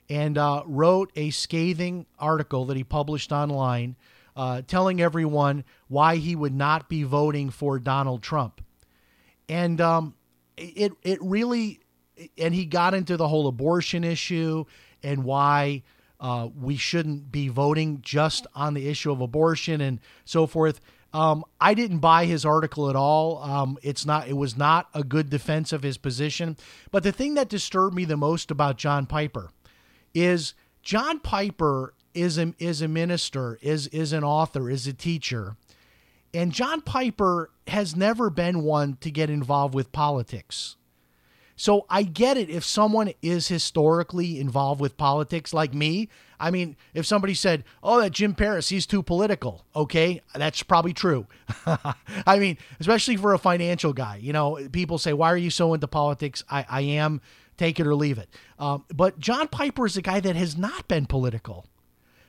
and 0.08 0.38
uh, 0.38 0.62
wrote 0.64 1.10
a 1.16 1.30
scathing 1.30 2.06
article 2.18 2.66
that 2.66 2.76
he 2.76 2.84
published 2.84 3.32
online 3.32 3.96
uh, 4.36 4.62
telling 4.66 5.00
everyone 5.00 5.64
why 5.88 6.16
he 6.16 6.36
would 6.36 6.54
not 6.54 6.88
be 6.88 7.02
voting 7.02 7.50
for 7.50 7.78
Donald 7.78 8.22
Trump. 8.22 8.60
And 9.48 9.80
um, 9.80 10.14
it, 10.56 10.92
it 11.02 11.18
really, 11.22 11.80
and 12.38 12.54
he 12.54 12.66
got 12.66 12.94
into 12.94 13.16
the 13.16 13.26
whole 13.26 13.48
abortion 13.48 14.04
issue 14.04 14.64
and 15.02 15.24
why 15.24 15.82
uh, 16.20 16.48
we 16.60 16.76
shouldn't 16.76 17.32
be 17.32 17.48
voting 17.48 18.00
just 18.02 18.46
on 18.54 18.74
the 18.74 18.88
issue 18.88 19.10
of 19.10 19.20
abortion 19.20 19.80
and 19.80 20.00
so 20.24 20.46
forth. 20.46 20.80
Um, 21.16 21.46
I 21.58 21.72
didn't 21.72 22.00
buy 22.00 22.26
his 22.26 22.44
article 22.44 22.90
at 22.90 22.96
all. 22.96 23.42
Um, 23.42 23.78
it's 23.82 24.04
not. 24.04 24.28
It 24.28 24.36
was 24.36 24.54
not 24.54 24.90
a 24.92 25.02
good 25.02 25.30
defense 25.30 25.72
of 25.72 25.82
his 25.82 25.96
position. 25.96 26.58
But 26.90 27.04
the 27.04 27.12
thing 27.12 27.34
that 27.34 27.48
disturbed 27.48 27.96
me 27.96 28.04
the 28.04 28.18
most 28.18 28.50
about 28.50 28.76
John 28.76 29.06
Piper 29.06 29.48
is 30.12 30.52
John 30.82 31.18
Piper 31.18 31.94
is 32.12 32.36
a, 32.36 32.52
is 32.58 32.82
a 32.82 32.88
minister, 32.88 33.58
is 33.62 33.86
is 33.88 34.12
an 34.12 34.24
author, 34.24 34.68
is 34.68 34.86
a 34.86 34.92
teacher, 34.92 35.56
and 36.34 36.52
John 36.52 36.82
Piper 36.82 37.50
has 37.66 37.96
never 37.96 38.28
been 38.28 38.62
one 38.62 38.98
to 39.00 39.10
get 39.10 39.30
involved 39.30 39.74
with 39.74 39.92
politics. 39.92 40.76
So 41.56 41.86
I 41.88 42.02
get 42.02 42.36
it 42.36 42.50
if 42.50 42.64
someone 42.64 43.12
is 43.22 43.48
historically 43.48 44.38
involved 44.38 44.80
with 44.80 44.98
politics 44.98 45.54
like 45.54 45.72
me. 45.72 46.10
I 46.38 46.50
mean, 46.50 46.76
if 46.92 47.06
somebody 47.06 47.32
said, 47.32 47.64
"Oh, 47.82 47.98
that 48.00 48.12
Jim 48.12 48.34
Paris, 48.34 48.68
he's 48.68 48.86
too 48.86 49.02
political." 49.02 49.64
Okay, 49.74 50.20
that's 50.34 50.62
probably 50.62 50.92
true. 50.92 51.26
I 52.26 52.38
mean, 52.38 52.58
especially 52.78 53.16
for 53.16 53.32
a 53.32 53.38
financial 53.38 53.94
guy. 53.94 54.16
You 54.16 54.34
know, 54.34 54.68
people 54.70 54.98
say, 54.98 55.14
"Why 55.14 55.32
are 55.32 55.36
you 55.36 55.50
so 55.50 55.72
into 55.72 55.88
politics?" 55.88 56.44
I, 56.50 56.66
I 56.68 56.80
am. 56.82 57.22
Take 57.56 57.80
it 57.80 57.86
or 57.86 57.94
leave 57.94 58.18
it. 58.18 58.28
Um, 58.58 58.84
but 58.94 59.18
John 59.18 59.48
Piper 59.48 59.86
is 59.86 59.96
a 59.96 60.02
guy 60.02 60.20
that 60.20 60.36
has 60.36 60.58
not 60.58 60.88
been 60.88 61.06
political, 61.06 61.66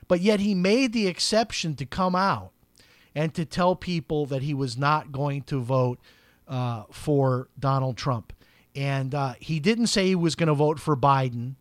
but 0.08 0.20
yet 0.22 0.40
he 0.40 0.54
made 0.54 0.94
the 0.94 1.06
exception 1.06 1.76
to 1.76 1.84
come 1.84 2.14
out 2.14 2.52
and 3.14 3.34
to 3.34 3.44
tell 3.44 3.76
people 3.76 4.24
that 4.24 4.40
he 4.40 4.54
was 4.54 4.78
not 4.78 5.12
going 5.12 5.42
to 5.42 5.60
vote 5.60 5.98
uh, 6.46 6.84
for 6.90 7.48
Donald 7.58 7.98
Trump. 7.98 8.32
And 8.78 9.12
uh, 9.12 9.34
he 9.40 9.58
didn't 9.58 9.88
say 9.88 10.06
he 10.06 10.14
was 10.14 10.36
going 10.36 10.46
to 10.46 10.54
vote 10.54 10.78
for 10.78 10.96
Biden, 10.96 11.56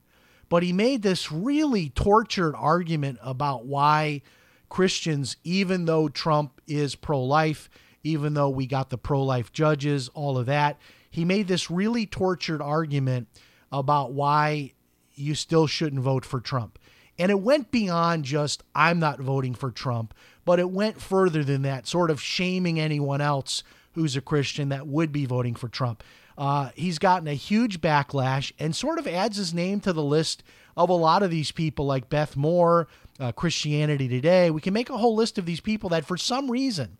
but 0.49 0.61
he 0.61 0.71
made 0.71 1.01
this 1.01 1.31
really 1.31 1.89
tortured 1.89 2.53
argument 2.55 3.17
about 3.23 3.65
why 3.65 4.21
Christians, 4.69 5.35
even 5.43 5.85
though 5.85 6.09
Trump 6.09 6.61
is 6.67 6.93
pro 6.93 7.23
life, 7.23 7.71
even 8.03 8.35
though 8.35 8.49
we 8.49 8.67
got 8.67 8.91
the 8.91 8.99
pro 8.99 9.23
life 9.23 9.51
judges, 9.51 10.09
all 10.09 10.37
of 10.37 10.45
that, 10.45 10.77
he 11.09 11.25
made 11.25 11.47
this 11.47 11.71
really 11.71 12.05
tortured 12.05 12.61
argument 12.61 13.27
about 13.71 14.13
why 14.13 14.73
you 15.15 15.33
still 15.33 15.65
shouldn't 15.65 16.03
vote 16.03 16.23
for 16.23 16.39
Trump. 16.39 16.77
And 17.17 17.31
it 17.31 17.39
went 17.39 17.71
beyond 17.71 18.25
just, 18.25 18.61
I'm 18.75 18.99
not 18.99 19.19
voting 19.19 19.55
for 19.55 19.71
Trump, 19.71 20.13
but 20.45 20.59
it 20.59 20.69
went 20.69 21.01
further 21.01 21.43
than 21.43 21.63
that, 21.63 21.87
sort 21.87 22.11
of 22.11 22.21
shaming 22.21 22.79
anyone 22.79 23.21
else 23.21 23.63
who's 23.93 24.15
a 24.15 24.21
Christian 24.21 24.69
that 24.69 24.85
would 24.85 25.11
be 25.11 25.25
voting 25.25 25.55
for 25.55 25.67
Trump. 25.67 26.03
Uh, 26.37 26.69
he's 26.75 26.99
gotten 26.99 27.27
a 27.27 27.33
huge 27.33 27.81
backlash 27.81 28.51
and 28.59 28.75
sort 28.75 28.99
of 28.99 29.07
adds 29.07 29.37
his 29.37 29.53
name 29.53 29.79
to 29.79 29.91
the 29.91 30.03
list 30.03 30.43
of 30.75 30.89
a 30.89 30.93
lot 30.93 31.23
of 31.23 31.31
these 31.31 31.51
people 31.51 31.85
like 31.85 32.09
Beth 32.09 32.37
Moore, 32.37 32.87
uh, 33.19 33.31
Christianity 33.31 34.07
Today. 34.07 34.51
We 34.51 34.61
can 34.61 34.73
make 34.73 34.89
a 34.91 34.97
whole 34.97 35.15
list 35.15 35.39
of 35.39 35.45
these 35.45 35.59
people 35.59 35.89
that, 35.89 36.05
for 36.05 36.17
some 36.17 36.51
reason, 36.51 36.97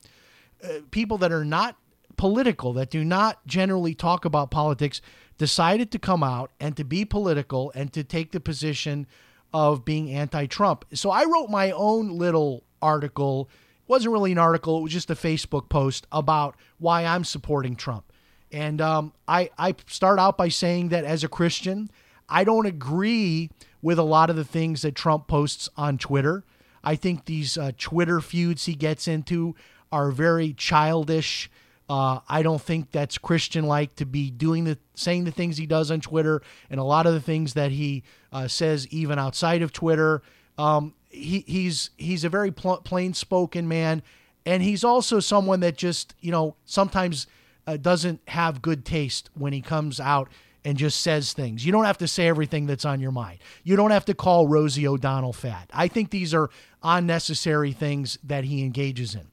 uh, 0.64 0.80
people 0.90 1.20
that 1.20 1.32
are 1.32 1.46
not 1.46 1.78
political, 2.16 2.74
that 2.74 2.90
do 2.90 3.06
not 3.06 3.46
generally 3.46 3.94
talk 3.94 4.26
about 4.26 4.50
politics, 4.50 5.02
decided 5.38 5.92
to 5.92 6.00
come 6.00 6.24
out 6.24 6.50
and 6.60 6.76
to 6.76 6.84
be 6.84 7.06
political 7.06 7.72
and 7.76 7.94
to 7.94 8.04
take 8.04 8.32
the 8.32 8.40
position 8.40 9.06
of 9.54 9.86
being 9.86 10.12
anti-Trump. 10.12 10.84
So 10.94 11.12
I 11.12 11.26
wrote 11.26 11.52
my 11.52 11.70
own 11.72 12.18
little 12.18 12.64
article. 12.82 13.50
It 13.84 13.90
wasn't 13.90 14.14
really 14.14 14.32
an 14.32 14.40
article; 14.40 14.80
it 14.80 14.82
was 14.82 14.94
just 14.94 15.12
a 15.12 15.16
Facebook 15.16 15.70
post 15.70 16.08
about 16.12 16.56
why 16.80 17.06
I'm 17.06 17.24
supporting 17.24 17.76
Trump. 17.76 18.12
And 18.52 18.82
um, 18.82 19.14
I 19.28 19.50
I 19.58 19.76
start 19.88 20.20
out 20.20 20.38
by 20.38 20.50
saying 20.50 20.90
that 20.90 21.04
as 21.04 21.24
a 21.24 21.28
Christian, 21.28 21.90
I 22.30 22.44
don't 22.44 22.66
agree 22.66 23.50
with 23.82 24.00
a 24.00 24.04
lot 24.04 24.30
of 24.30 24.36
the 24.36 24.44
things 24.44 24.82
that 24.82 24.96
Trump 24.96 25.28
posts 25.28 25.70
on 25.78 25.98
Twitter. 25.98 26.44
I 26.84 26.96
think 26.96 27.26
these 27.26 27.58
uh, 27.58 27.72
Twitter 27.78 28.22
feuds 28.22 28.66
he 28.66 28.74
gets 28.74 29.08
into 29.08 29.56
are 29.92 30.12
very 30.12 30.54
childish. 30.54 31.50
Uh, 31.90 32.20
I 32.28 32.44
don't 32.44 32.62
think 32.62 32.92
that's 32.92 33.18
Christian 33.18 33.66
like 33.66 33.96
to 33.96 34.06
be 34.06 34.30
doing 34.30 34.66
the 34.66 34.78
saying 34.94 35.24
the 35.24 35.32
things 35.32 35.58
he 35.58 35.66
does 35.66 35.90
on 35.90 36.02
Twitter 36.02 36.42
and 36.70 36.80
a 36.80 36.84
lot 36.84 37.06
of 37.06 37.14
the 37.14 37.22
things 37.22 37.54
that 37.54 37.72
he 37.72 38.04
uh, 38.34 38.48
says 38.48 38.88
even 38.88 39.18
outside 39.18 39.62
of 39.62 39.72
Twitter. 39.72 40.22
Um, 40.58 40.94
he, 41.10 41.46
he's 41.48 41.92
he's 41.98 42.24
a 42.24 42.30
very 42.30 42.52
pl- 42.52 42.82
plain 42.84 43.14
spoken 43.14 43.68
man, 43.68 44.04
and 44.46 44.62
he's 44.62 44.84
also 44.84 45.20
someone 45.22 45.62
that 45.62 45.78
just 45.78 46.14
you 46.20 46.32
know 46.32 46.56
sometimes 46.66 47.28
uh, 47.68 47.78
doesn't 47.78 48.22
have 48.30 48.62
good 48.62 48.86
taste 48.86 49.30
when 49.34 49.54
he 49.54 49.62
comes 49.62 50.00
out 50.00 50.30
and 50.66 50.78
just 50.78 51.02
says 51.02 51.34
things. 51.34 51.66
You 51.66 51.72
don't 51.72 51.86
have 51.86 52.00
to 52.00 52.08
say 52.08 52.28
everything 52.28 52.66
that's 52.66 52.86
on 52.86 53.00
your 53.00 53.12
mind. 53.12 53.40
You 53.64 53.76
don't 53.76 53.92
have 53.92 54.06
to 54.06 54.14
call 54.14 54.48
Rosie 54.48 54.88
O'Donnell 54.88 55.34
fat. 55.34 55.70
I 55.74 55.88
think 55.88 56.10
these 56.10 56.34
are 56.34 56.50
unnecessary 56.82 57.74
things 57.74 58.18
that 58.24 58.46
he 58.46 58.64
engages 58.64 59.14
in. 59.14 59.28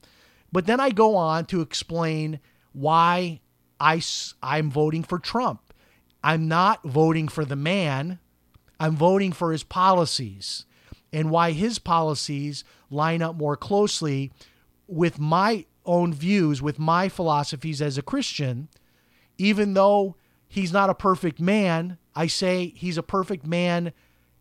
But 0.53 0.66
then 0.66 0.81
I 0.81 0.90
go 0.90 1.16
on 1.16 1.47
to 1.47 1.61
explain 1.61 2.40
why 2.73 3.40
I, 3.81 4.03
I'm 4.42 4.70
voting 4.70 5.03
for 5.03 5.18
Trump. 5.18 5.73
I'm 6.23 6.49
not 6.49 6.83
voting 6.85 7.29
for 7.29 7.44
the 7.44 7.57
man, 7.57 8.18
I'm 8.81 8.97
voting 8.97 9.33
for 9.33 9.53
his 9.53 9.62
policies 9.62 10.66
and 11.12 11.31
why 11.31 11.53
his 11.53 11.79
policies 11.79 12.64
line 12.90 13.23
up 13.23 13.37
more 13.37 13.57
closely 13.57 14.33
with 14.88 15.18
my 15.18 15.64
own 15.85 16.12
views, 16.12 16.62
with 16.62 16.79
my 16.79 17.09
philosophies 17.09 17.83
as 17.83 17.99
a 17.99 18.03
Christian, 18.03 18.68
even 19.38 19.75
though 19.75 20.16
he's 20.49 20.73
not 20.73 20.90
a 20.90 20.94
perfect 20.94 21.40
man. 21.40 21.99
I 22.14 22.27
say 22.27 22.73
he's 22.77 22.99
a 22.99 23.03
perfect 23.03 23.47
man 23.47 23.92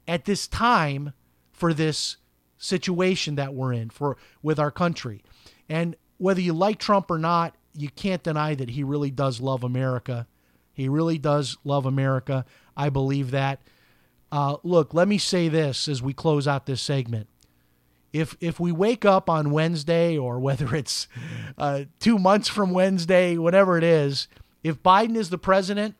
at 0.07 0.25
this 0.25 0.47
time 0.47 1.13
for 1.51 1.73
this 1.73 2.17
situation 2.57 3.35
that 3.35 3.53
we're 3.53 3.73
in 3.73 3.89
for 3.89 4.17
with 4.41 4.59
our 4.59 4.71
country. 4.71 5.23
And 5.67 5.95
whether 6.17 6.41
you 6.41 6.53
like 6.53 6.79
Trump 6.79 7.09
or 7.09 7.17
not, 7.17 7.55
you 7.75 7.89
can't 7.89 8.23
deny 8.23 8.55
that 8.55 8.69
he 8.69 8.83
really 8.83 9.11
does 9.11 9.41
love 9.41 9.63
America. 9.63 10.27
He 10.73 10.87
really 10.87 11.17
does 11.17 11.57
love 11.63 11.85
America. 11.85 12.45
I 12.77 12.89
believe 12.89 13.31
that. 13.31 13.61
Uh, 14.31 14.57
look, 14.63 14.93
let 14.93 15.07
me 15.07 15.17
say 15.17 15.47
this 15.47 15.87
as 15.87 16.01
we 16.01 16.13
close 16.13 16.47
out 16.47 16.65
this 16.65 16.81
segment. 16.81 17.27
If 18.13 18.37
if 18.39 18.59
we 18.59 18.71
wake 18.71 19.03
up 19.03 19.29
on 19.29 19.51
Wednesday 19.51 20.17
or 20.17 20.39
whether 20.39 20.75
it's 20.75 21.07
uh, 21.57 21.85
two 21.99 22.17
months 22.17 22.47
from 22.47 22.71
Wednesday, 22.71 23.37
whatever 23.37 23.77
it 23.77 23.83
is, 23.83 24.27
if 24.63 24.81
Biden 24.81 25.17
is 25.17 25.29
the 25.29 25.37
president, 25.37 25.95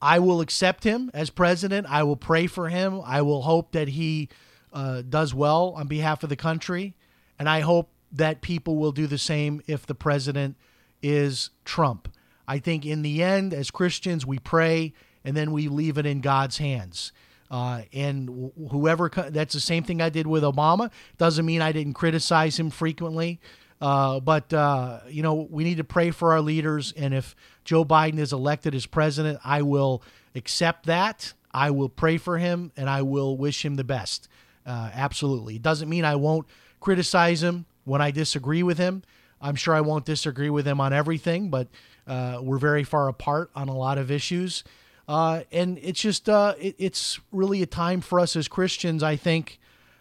I 0.00 0.18
will 0.18 0.40
accept 0.40 0.84
him 0.84 1.10
as 1.14 1.30
president. 1.30 1.86
I 1.88 2.02
will 2.02 2.16
pray 2.16 2.46
for 2.46 2.68
him. 2.68 3.00
I 3.04 3.22
will 3.22 3.42
hope 3.42 3.72
that 3.72 3.88
he 3.88 4.28
uh, 4.72 5.02
does 5.02 5.34
well 5.34 5.72
on 5.76 5.86
behalf 5.86 6.22
of 6.22 6.28
the 6.28 6.36
country. 6.36 6.94
And 7.38 7.48
I 7.48 7.60
hope 7.60 7.90
that 8.12 8.40
people 8.40 8.76
will 8.76 8.92
do 8.92 9.06
the 9.06 9.18
same 9.18 9.62
if 9.66 9.86
the 9.86 9.94
president 9.94 10.56
is 11.02 11.50
Trump. 11.64 12.08
I 12.46 12.58
think 12.58 12.84
in 12.84 13.02
the 13.02 13.22
end, 13.22 13.54
as 13.54 13.70
Christians, 13.70 14.26
we 14.26 14.38
pray 14.38 14.92
and 15.24 15.36
then 15.36 15.52
we 15.52 15.68
leave 15.68 15.96
it 15.96 16.06
in 16.06 16.20
God's 16.20 16.58
hands. 16.58 17.12
Uh, 17.54 17.82
and 17.92 18.50
whoever, 18.72 19.08
that's 19.28 19.54
the 19.54 19.60
same 19.60 19.84
thing 19.84 20.02
I 20.02 20.08
did 20.08 20.26
with 20.26 20.42
Obama. 20.42 20.90
Doesn't 21.18 21.46
mean 21.46 21.62
I 21.62 21.70
didn't 21.70 21.92
criticize 21.92 22.58
him 22.58 22.68
frequently. 22.68 23.38
Uh, 23.80 24.18
but, 24.18 24.52
uh, 24.52 24.98
you 25.08 25.22
know, 25.22 25.46
we 25.48 25.62
need 25.62 25.76
to 25.76 25.84
pray 25.84 26.10
for 26.10 26.32
our 26.32 26.40
leaders. 26.40 26.92
And 26.96 27.14
if 27.14 27.36
Joe 27.62 27.84
Biden 27.84 28.18
is 28.18 28.32
elected 28.32 28.74
as 28.74 28.86
president, 28.86 29.38
I 29.44 29.62
will 29.62 30.02
accept 30.34 30.86
that. 30.86 31.32
I 31.52 31.70
will 31.70 31.88
pray 31.88 32.16
for 32.16 32.38
him 32.38 32.72
and 32.76 32.90
I 32.90 33.02
will 33.02 33.36
wish 33.36 33.64
him 33.64 33.76
the 33.76 33.84
best. 33.84 34.26
Uh, 34.66 34.90
absolutely. 34.92 35.54
It 35.54 35.62
doesn't 35.62 35.88
mean 35.88 36.04
I 36.04 36.16
won't 36.16 36.48
criticize 36.80 37.40
him 37.40 37.66
when 37.84 38.00
I 38.00 38.10
disagree 38.10 38.64
with 38.64 38.78
him. 38.78 39.04
I'm 39.40 39.54
sure 39.54 39.76
I 39.76 39.80
won't 39.80 40.06
disagree 40.06 40.50
with 40.50 40.66
him 40.66 40.80
on 40.80 40.92
everything, 40.92 41.50
but 41.50 41.68
uh, 42.08 42.40
we're 42.42 42.58
very 42.58 42.82
far 42.82 43.06
apart 43.06 43.52
on 43.54 43.68
a 43.68 43.76
lot 43.76 43.96
of 43.96 44.10
issues. 44.10 44.64
Uh, 45.06 45.42
and 45.52 45.78
it's 45.82 46.00
just, 46.00 46.28
it, 46.28 46.74
it's 46.78 47.20
really 47.30 47.62
a 47.62 47.66
time 47.66 48.00
for 48.00 48.20
us 48.20 48.36
as 48.36 48.48
Christians, 48.48 49.02
I 49.02 49.16
think, 49.16 49.58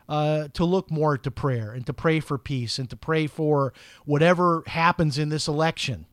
uh, 0.07 0.47
to 0.53 0.65
look 0.65 0.91
more 0.91 1.17
to 1.17 1.31
prayer 1.31 1.71
and 1.71 1.85
to 1.85 1.93
pray 1.93 2.19
for 2.19 2.37
peace 2.37 2.79
and 2.79 2.89
to 2.89 2.95
pray 2.95 3.27
for 3.27 3.73
whatever 4.05 4.63
happens 4.67 5.17
in 5.17 5.29
this 5.29 5.47
election. 5.47 6.05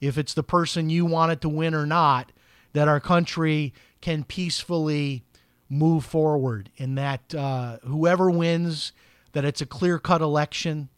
If 0.00 0.18
it's 0.18 0.34
the 0.34 0.42
person 0.42 0.90
you 0.90 1.06
wanted 1.06 1.40
to 1.42 1.48
win 1.48 1.74
or 1.74 1.86
not, 1.86 2.32
that 2.72 2.88
our 2.88 3.00
country 3.00 3.72
can 4.00 4.24
peacefully 4.24 5.24
move 5.68 6.04
forward 6.04 6.70
and 6.78 6.98
that 6.98 7.34
uh, 7.34 7.78
whoever 7.84 8.30
wins, 8.30 8.92
that 9.32 9.44
it's 9.44 9.60
a 9.60 9.66
clear 9.66 9.98
cut 9.98 10.20
election 10.20 10.88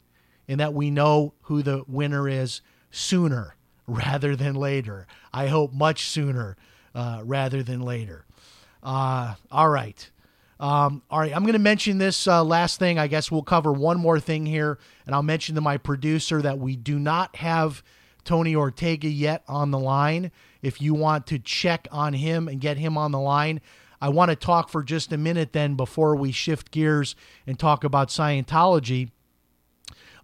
and 0.48 0.58
that 0.60 0.74
we 0.74 0.90
know 0.90 1.34
who 1.42 1.62
the 1.62 1.84
winner 1.87 2.28
is 2.28 2.60
sooner 2.90 3.56
rather 3.87 4.34
than 4.34 4.54
later. 4.54 5.06
I 5.32 5.48
hope 5.48 5.72
much 5.72 6.08
sooner 6.08 6.56
uh, 6.94 7.20
rather 7.24 7.62
than 7.62 7.80
later. 7.80 8.24
Uh, 8.83 9.35
all 9.50 9.68
right. 9.68 10.11
Um, 10.61 11.02
all 11.11 11.18
right, 11.18 11.35
I'm 11.35 11.42
going 11.42 11.54
to 11.54 11.59
mention 11.59 11.98
this 11.98 12.28
uh, 12.28 12.44
last 12.44 12.78
thing. 12.78 12.98
I 12.98 13.09
guess 13.09 13.30
we'll 13.30 13.42
cover 13.42 13.72
one 13.72 13.98
more 13.98 14.20
thing 14.20 14.46
here, 14.46 14.78
and 15.04 15.14
I'll 15.14 15.22
mention 15.22 15.57
to 15.57 15.61
my 15.61 15.76
producer 15.76 16.40
that 16.42 16.59
we 16.59 16.76
do 16.76 16.98
not 16.98 17.37
have 17.37 17.83
Tony 18.24 18.54
Ortega 18.54 19.09
yet 19.09 19.42
on 19.48 19.72
the 19.72 19.78
line. 19.78 20.30
If 20.62 20.80
you 20.80 20.94
want 20.94 21.26
to 21.26 21.38
check 21.38 21.88
on 21.90 22.14
him 22.14 22.48
and 22.48 22.61
get 22.61 22.78
him 22.78 22.96
on 22.96 23.11
the 23.11 23.18
line, 23.18 23.61
I 24.00 24.09
want 24.11 24.30
to 24.30 24.37
talk 24.37 24.68
for 24.68 24.83
just 24.83 25.12
a 25.12 25.18
minute 25.18 25.52
then 25.52 25.74
before 25.74 26.14
we 26.14 26.30
shift 26.30 26.70
gears 26.70 27.16
and 27.46 27.59
talk 27.59 27.85
about 27.85 28.09
Scientology. 28.09 29.11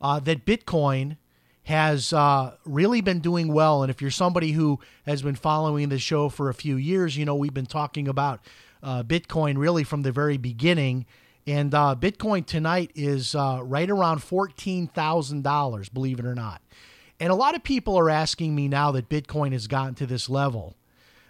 Uh, 0.00 0.18
that 0.20 0.46
Bitcoin 0.46 1.16
has 1.70 2.12
uh, 2.12 2.52
really 2.64 3.00
been 3.00 3.20
doing 3.20 3.52
well. 3.52 3.82
And 3.82 3.90
if 3.90 4.02
you're 4.02 4.10
somebody 4.10 4.50
who 4.52 4.80
has 5.06 5.22
been 5.22 5.36
following 5.36 5.88
the 5.88 6.00
show 6.00 6.28
for 6.28 6.48
a 6.48 6.54
few 6.54 6.76
years, 6.76 7.16
you 7.16 7.24
know 7.24 7.36
we've 7.36 7.54
been 7.54 7.64
talking 7.64 8.08
about 8.08 8.40
uh, 8.82 9.04
Bitcoin 9.04 9.56
really 9.56 9.84
from 9.84 10.02
the 10.02 10.10
very 10.10 10.36
beginning. 10.36 11.06
And 11.46 11.72
uh, 11.72 11.94
Bitcoin 11.98 12.44
tonight 12.44 12.90
is 12.96 13.36
uh, 13.36 13.60
right 13.62 13.88
around 13.88 14.18
$14,000, 14.18 15.94
believe 15.94 16.18
it 16.18 16.26
or 16.26 16.34
not. 16.34 16.60
And 17.20 17.30
a 17.30 17.36
lot 17.36 17.54
of 17.54 17.62
people 17.62 17.96
are 17.96 18.10
asking 18.10 18.54
me 18.54 18.66
now 18.66 18.90
that 18.90 19.08
Bitcoin 19.08 19.52
has 19.52 19.68
gotten 19.68 19.94
to 19.94 20.06
this 20.06 20.28
level. 20.28 20.76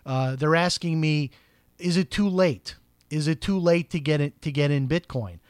Uh, 0.07 0.37
they're 0.37 0.57
asking 0.57 1.01
me, 1.01 1.31
is 1.79 1.99
it 1.99 2.11
too 2.11 2.29
late? 2.29 2.77
Is 3.11 3.29
it 3.29 3.43
too 3.43 3.59
late 3.59 3.91
to 3.91 4.01
get 4.01 4.23
it 4.23 4.41
to 4.41 4.51
get 4.51 4.71
in 4.71 4.89
Bitcoin? 4.89 5.41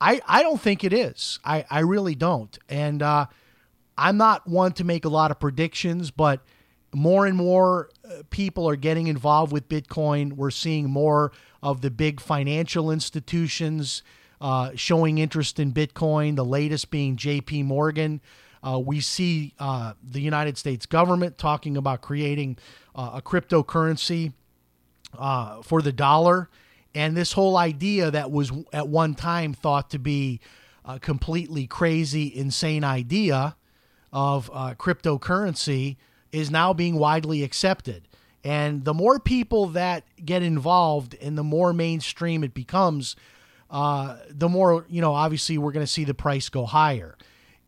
I, 0.00 0.20
I 0.26 0.42
don't 0.42 0.60
think 0.60 0.82
it 0.82 0.92
is. 0.92 1.38
I, 1.44 1.64
I 1.70 1.80
really 1.80 2.16
don't. 2.16 2.58
And 2.68 3.00
uh, 3.00 3.26
I'm 4.00 4.16
not 4.16 4.48
one 4.48 4.72
to 4.72 4.84
make 4.84 5.04
a 5.04 5.10
lot 5.10 5.30
of 5.30 5.38
predictions, 5.38 6.10
but 6.10 6.40
more 6.94 7.26
and 7.26 7.36
more 7.36 7.90
uh, 8.02 8.22
people 8.30 8.66
are 8.66 8.74
getting 8.74 9.08
involved 9.08 9.52
with 9.52 9.68
Bitcoin. 9.68 10.32
We're 10.32 10.50
seeing 10.50 10.88
more 10.88 11.32
of 11.62 11.82
the 11.82 11.90
big 11.90 12.18
financial 12.18 12.90
institutions 12.90 14.02
uh, 14.40 14.70
showing 14.74 15.18
interest 15.18 15.60
in 15.60 15.72
Bitcoin, 15.72 16.34
the 16.34 16.44
latest 16.46 16.90
being 16.90 17.16
JP 17.16 17.66
Morgan. 17.66 18.22
Uh, 18.66 18.78
we 18.78 19.00
see 19.00 19.52
uh, 19.58 19.92
the 20.02 20.20
United 20.20 20.56
States 20.56 20.86
government 20.86 21.36
talking 21.36 21.76
about 21.76 22.00
creating 22.00 22.56
uh, 22.94 23.10
a 23.16 23.22
cryptocurrency 23.22 24.32
uh, 25.18 25.60
for 25.60 25.82
the 25.82 25.92
dollar. 25.92 26.48
And 26.94 27.14
this 27.14 27.32
whole 27.32 27.58
idea 27.58 28.10
that 28.10 28.30
was 28.30 28.50
at 28.72 28.88
one 28.88 29.14
time 29.14 29.52
thought 29.52 29.90
to 29.90 29.98
be 29.98 30.40
a 30.86 30.98
completely 30.98 31.66
crazy, 31.66 32.34
insane 32.34 32.82
idea 32.82 33.56
of 34.12 34.50
cryptocurrency 34.78 35.96
is 36.32 36.50
now 36.50 36.72
being 36.72 36.96
widely 36.96 37.42
accepted. 37.42 38.06
And 38.42 38.84
the 38.84 38.94
more 38.94 39.18
people 39.18 39.66
that 39.68 40.04
get 40.24 40.42
involved 40.42 41.14
and 41.20 41.36
the 41.36 41.44
more 41.44 41.72
mainstream 41.72 42.42
it 42.42 42.54
becomes, 42.54 43.16
uh, 43.70 44.16
the 44.30 44.48
more, 44.48 44.86
you 44.88 45.00
know, 45.00 45.14
obviously 45.14 45.58
we're 45.58 45.72
going 45.72 45.84
to 45.84 45.92
see 45.92 46.04
the 46.04 46.14
price 46.14 46.48
go 46.48 46.64
higher. 46.64 47.16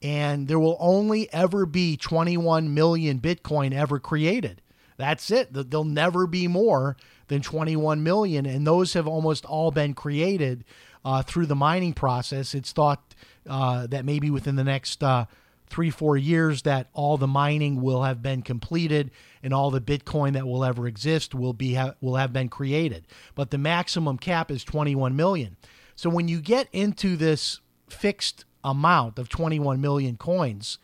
And 0.03 0.49
there 0.49 0.59
will 0.59 0.77
only 0.81 1.33
ever 1.33 1.67
be 1.67 1.97
21 1.97 2.75
million 2.75 3.21
Bitcoin 3.21 3.73
ever 3.73 4.01
created. 4.01 4.63
That's 4.97 5.31
it. 5.31 5.53
There'll 5.53 5.85
never 5.85 6.27
be 6.27 6.49
more 6.49 6.97
than 7.29 7.43
21 7.43 8.03
million. 8.03 8.47
And 8.47 8.67
those 8.67 8.95
have 8.95 9.07
almost 9.07 9.45
all 9.45 9.71
been 9.71 9.95
created 9.95 10.65
uh, 11.05 11.23
through 11.23 11.47
the 11.47 11.55
mining 11.55 11.93
process. 11.93 12.55
It's 12.55 12.73
thought 12.73 13.15
uh, 13.49 13.87
that 13.89 14.05
maybe 14.05 14.31
within 14.31 14.57
the 14.57 14.65
next 14.65 15.03
uh, 15.03 15.27
three, 15.73 15.89
four 15.89 16.19
years 16.19 16.63
that 16.63 16.89
all 16.93 17.17
the 17.17 17.27
mining 17.27 17.81
will 17.81 18.03
have 18.03 18.23
been 18.23 18.43
completed 18.43 19.11
and 19.43 19.55
all 19.55 19.71
the 19.71 19.81
Bitcoin 19.81 20.35
that 20.35 20.47
will 20.47 20.65
ever 20.65 20.87
exist 20.87 21.35
will 21.35 21.55
be 21.55 21.75
ha- 21.75 21.95
will 22.03 22.17
have 22.17 22.31
been 22.31 22.51
created. 22.51 23.07
But 23.35 23.51
the 23.51 23.59
maximum 23.59 24.19
cap 24.19 24.51
is 24.51 24.63
21 24.65 25.17
million. 25.17 25.57
So 25.97 26.11
when 26.11 26.29
you 26.29 26.43
get 26.43 26.69
into 26.73 27.17
this 27.17 27.61
fixed 27.89 28.45
amount 28.63 29.19
of 29.19 29.31
21 29.31 29.81
million 29.81 30.19
coins, 30.19 30.79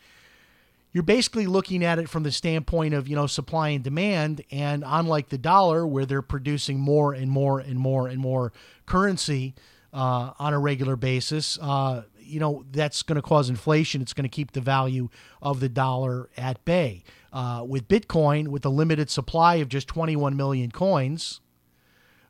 you're 0.91 1.03
basically 1.03 1.45
looking 1.45 1.85
at 1.85 1.99
it 1.99 2.09
from 2.09 2.23
the 2.23 2.31
standpoint 2.31 2.95
of 2.95 3.07
you 3.07 3.15
know 3.15 3.27
supply 3.27 3.69
and 3.69 3.83
demand 3.83 4.43
and 4.49 4.83
unlike 4.85 5.29
the 5.29 5.37
dollar 5.37 5.85
where 5.85 6.05
they're 6.05 6.23
producing 6.23 6.79
more 6.79 7.13
and 7.13 7.29
more 7.29 7.59
and 7.59 7.77
more 7.77 8.07
and 8.07 8.19
more 8.19 8.51
currency 8.87 9.53
uh, 9.93 10.31
on 10.39 10.53
a 10.53 10.59
regular 10.59 10.95
basis 10.95 11.59
uh, 11.61 12.01
you 12.29 12.39
know 12.39 12.63
that's 12.71 13.03
going 13.03 13.15
to 13.15 13.21
cause 13.21 13.49
inflation 13.49 14.01
it's 14.01 14.13
going 14.13 14.23
to 14.23 14.29
keep 14.29 14.51
the 14.51 14.61
value 14.61 15.09
of 15.41 15.59
the 15.59 15.69
dollar 15.69 16.29
at 16.37 16.63
bay 16.65 17.03
uh, 17.33 17.63
with 17.67 17.87
bitcoin 17.87 18.47
with 18.47 18.65
a 18.65 18.69
limited 18.69 19.09
supply 19.09 19.55
of 19.55 19.69
just 19.69 19.87
21 19.87 20.35
million 20.35 20.71
coins 20.71 21.41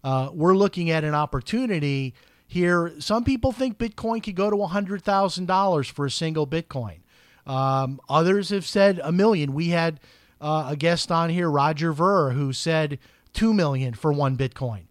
uh, 0.03 0.29
we're 0.33 0.55
looking 0.55 0.89
at 0.89 1.03
an 1.03 1.13
opportunity 1.13 2.13
here 2.47 2.93
some 2.99 3.23
people 3.23 3.51
think 3.51 3.77
bitcoin 3.77 4.23
could 4.23 4.35
go 4.35 4.49
to 4.49 4.55
$100000 4.55 5.91
for 5.91 6.05
a 6.05 6.11
single 6.11 6.47
bitcoin 6.47 6.99
um, 7.49 7.99
others 8.07 8.49
have 8.49 8.65
said 8.65 9.01
a 9.03 9.11
million. 9.11 9.53
We 9.53 9.69
had 9.69 9.99
uh, 10.39 10.67
a 10.69 10.75
guest 10.75 11.11
on 11.11 11.31
here, 11.31 11.49
Roger 11.49 11.91
Ver, 11.91 12.31
who 12.31 12.53
said 12.53 12.99
two 13.33 13.53
million 13.55 13.95
for 13.95 14.13
one 14.13 14.37
Bitcoin. 14.37 14.83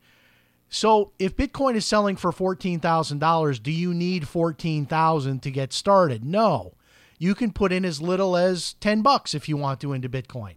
So 0.69 1.13
if 1.19 1.37
Bitcoin 1.37 1.75
is 1.75 1.87
selling 1.87 2.17
for 2.17 2.33
fourteen 2.33 2.81
thousand 2.81 3.21
dollars, 3.21 3.59
do 3.59 3.71
you 3.71 3.95
need 3.95 4.29
fourteen 4.29 4.85
thousand 4.87 5.43
to 5.43 5.51
get 5.51 5.73
started? 5.73 6.25
No, 6.25 6.75
you 7.19 7.35
can 7.35 7.53
put 7.53 7.73
in 7.73 7.85
as 7.85 8.03
little 8.03 8.37
as 8.37 8.75
ten 8.75 9.03
bucks 9.03 9.35
if 9.35 9.49
you 9.49 9.57
want 9.57 9.81
to 9.81 9.93
into 9.93 10.09
Bitcoin. 10.09 10.55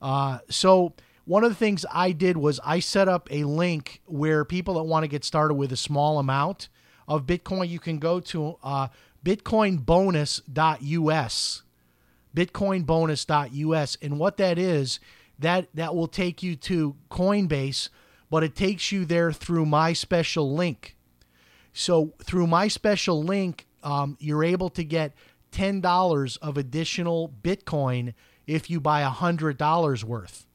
Uh, 0.00 0.38
so 0.48 0.94
one 1.24 1.44
of 1.44 1.50
the 1.50 1.56
things 1.56 1.84
I 1.92 2.12
did 2.12 2.36
was 2.36 2.60
I 2.64 2.80
set 2.80 3.08
up 3.08 3.28
a 3.30 3.44
link 3.44 4.00
where 4.06 4.44
people 4.44 4.74
that 4.74 4.84
want 4.84 5.04
to 5.04 5.08
get 5.08 5.24
started 5.24 5.54
with 5.54 5.72
a 5.72 5.76
small 5.76 6.18
amount 6.18 6.68
of 7.08 7.26
Bitcoin, 7.26 7.68
you 7.68 7.80
can 7.80 7.98
go 7.98 8.20
to 8.20 8.56
uh, 8.62 8.88
bitcoinbonus.us 9.24 11.62
bitcoinbonus.us 12.36 13.96
and 14.02 14.18
what 14.18 14.36
that 14.36 14.58
is 14.58 15.00
that 15.38 15.66
that 15.74 15.94
will 15.94 16.06
take 16.06 16.42
you 16.42 16.54
to 16.54 16.94
coinbase 17.10 17.88
but 18.30 18.44
it 18.44 18.54
takes 18.54 18.92
you 18.92 19.04
there 19.04 19.32
through 19.32 19.66
my 19.66 19.92
special 19.92 20.54
link. 20.54 20.96
So 21.72 22.14
through 22.22 22.46
my 22.46 22.68
special 22.68 23.22
link 23.22 23.66
um, 23.82 24.16
you're 24.20 24.44
able 24.44 24.70
to 24.70 24.84
get 24.84 25.14
$10 25.52 26.38
of 26.42 26.56
additional 26.56 27.32
bitcoin 27.42 28.14
if 28.46 28.70
you 28.70 28.80
buy 28.80 29.00
a 29.00 29.10
$100 29.10 30.04
worth. 30.04 30.46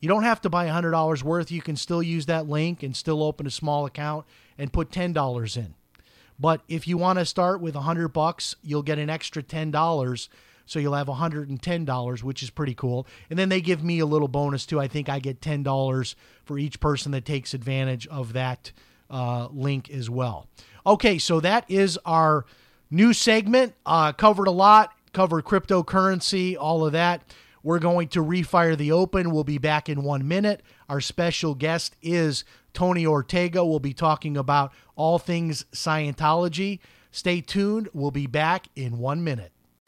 You 0.00 0.08
don't 0.08 0.24
have 0.24 0.40
to 0.42 0.50
buy 0.50 0.66
a 0.66 0.72
$100 0.72 1.22
worth. 1.22 1.50
You 1.50 1.62
can 1.62 1.76
still 1.76 2.02
use 2.02 2.26
that 2.26 2.48
link 2.48 2.82
and 2.82 2.96
still 2.96 3.22
open 3.22 3.46
a 3.46 3.50
small 3.50 3.86
account 3.86 4.26
and 4.58 4.72
put 4.72 4.90
$10 4.90 5.56
in. 5.56 5.74
But 6.38 6.62
if 6.68 6.88
you 6.88 6.96
want 6.96 7.20
to 7.20 7.24
start 7.24 7.60
with 7.60 7.74
a 7.74 7.78
100 7.78 8.08
bucks, 8.08 8.56
you'll 8.62 8.82
get 8.82 8.98
an 8.98 9.08
extra 9.08 9.42
$10. 9.42 10.28
So 10.66 10.78
you'll 10.78 10.94
have 10.94 11.08
$110, 11.08 12.22
which 12.22 12.42
is 12.42 12.50
pretty 12.50 12.74
cool. 12.74 13.06
And 13.30 13.38
then 13.38 13.48
they 13.48 13.60
give 13.60 13.82
me 13.82 13.98
a 13.98 14.06
little 14.06 14.28
bonus 14.28 14.66
too. 14.66 14.80
I 14.80 14.88
think 14.88 15.08
I 15.08 15.18
get 15.18 15.40
$10 15.40 16.14
for 16.44 16.58
each 16.58 16.80
person 16.80 17.12
that 17.12 17.24
takes 17.24 17.54
advantage 17.54 18.06
of 18.08 18.32
that 18.32 18.72
uh, 19.10 19.48
link 19.52 19.90
as 19.90 20.08
well. 20.08 20.48
Okay, 20.86 21.18
so 21.18 21.40
that 21.40 21.64
is 21.68 21.98
our 22.04 22.44
new 22.90 23.12
segment. 23.12 23.74
Uh, 23.86 24.12
covered 24.12 24.48
a 24.48 24.52
lot, 24.52 24.92
covered 25.12 25.44
cryptocurrency, 25.44 26.56
all 26.58 26.84
of 26.84 26.92
that. 26.92 27.22
We're 27.62 27.78
going 27.78 28.08
to 28.08 28.24
refire 28.24 28.76
the 28.76 28.92
open. 28.92 29.30
We'll 29.30 29.44
be 29.44 29.58
back 29.58 29.88
in 29.88 30.02
one 30.02 30.26
minute. 30.26 30.62
Our 30.88 31.00
special 31.00 31.54
guest 31.54 31.96
is 32.02 32.44
Tony 32.72 33.06
Ortega. 33.06 33.64
We'll 33.64 33.78
be 33.78 33.94
talking 33.94 34.36
about 34.36 34.72
all 34.96 35.18
things 35.18 35.64
Scientology. 35.72 36.80
Stay 37.12 37.40
tuned. 37.40 37.88
We'll 37.92 38.10
be 38.10 38.26
back 38.26 38.66
in 38.74 38.98
one 38.98 39.22
minute. 39.22 39.52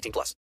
18 0.00 0.12
plus. 0.12 0.34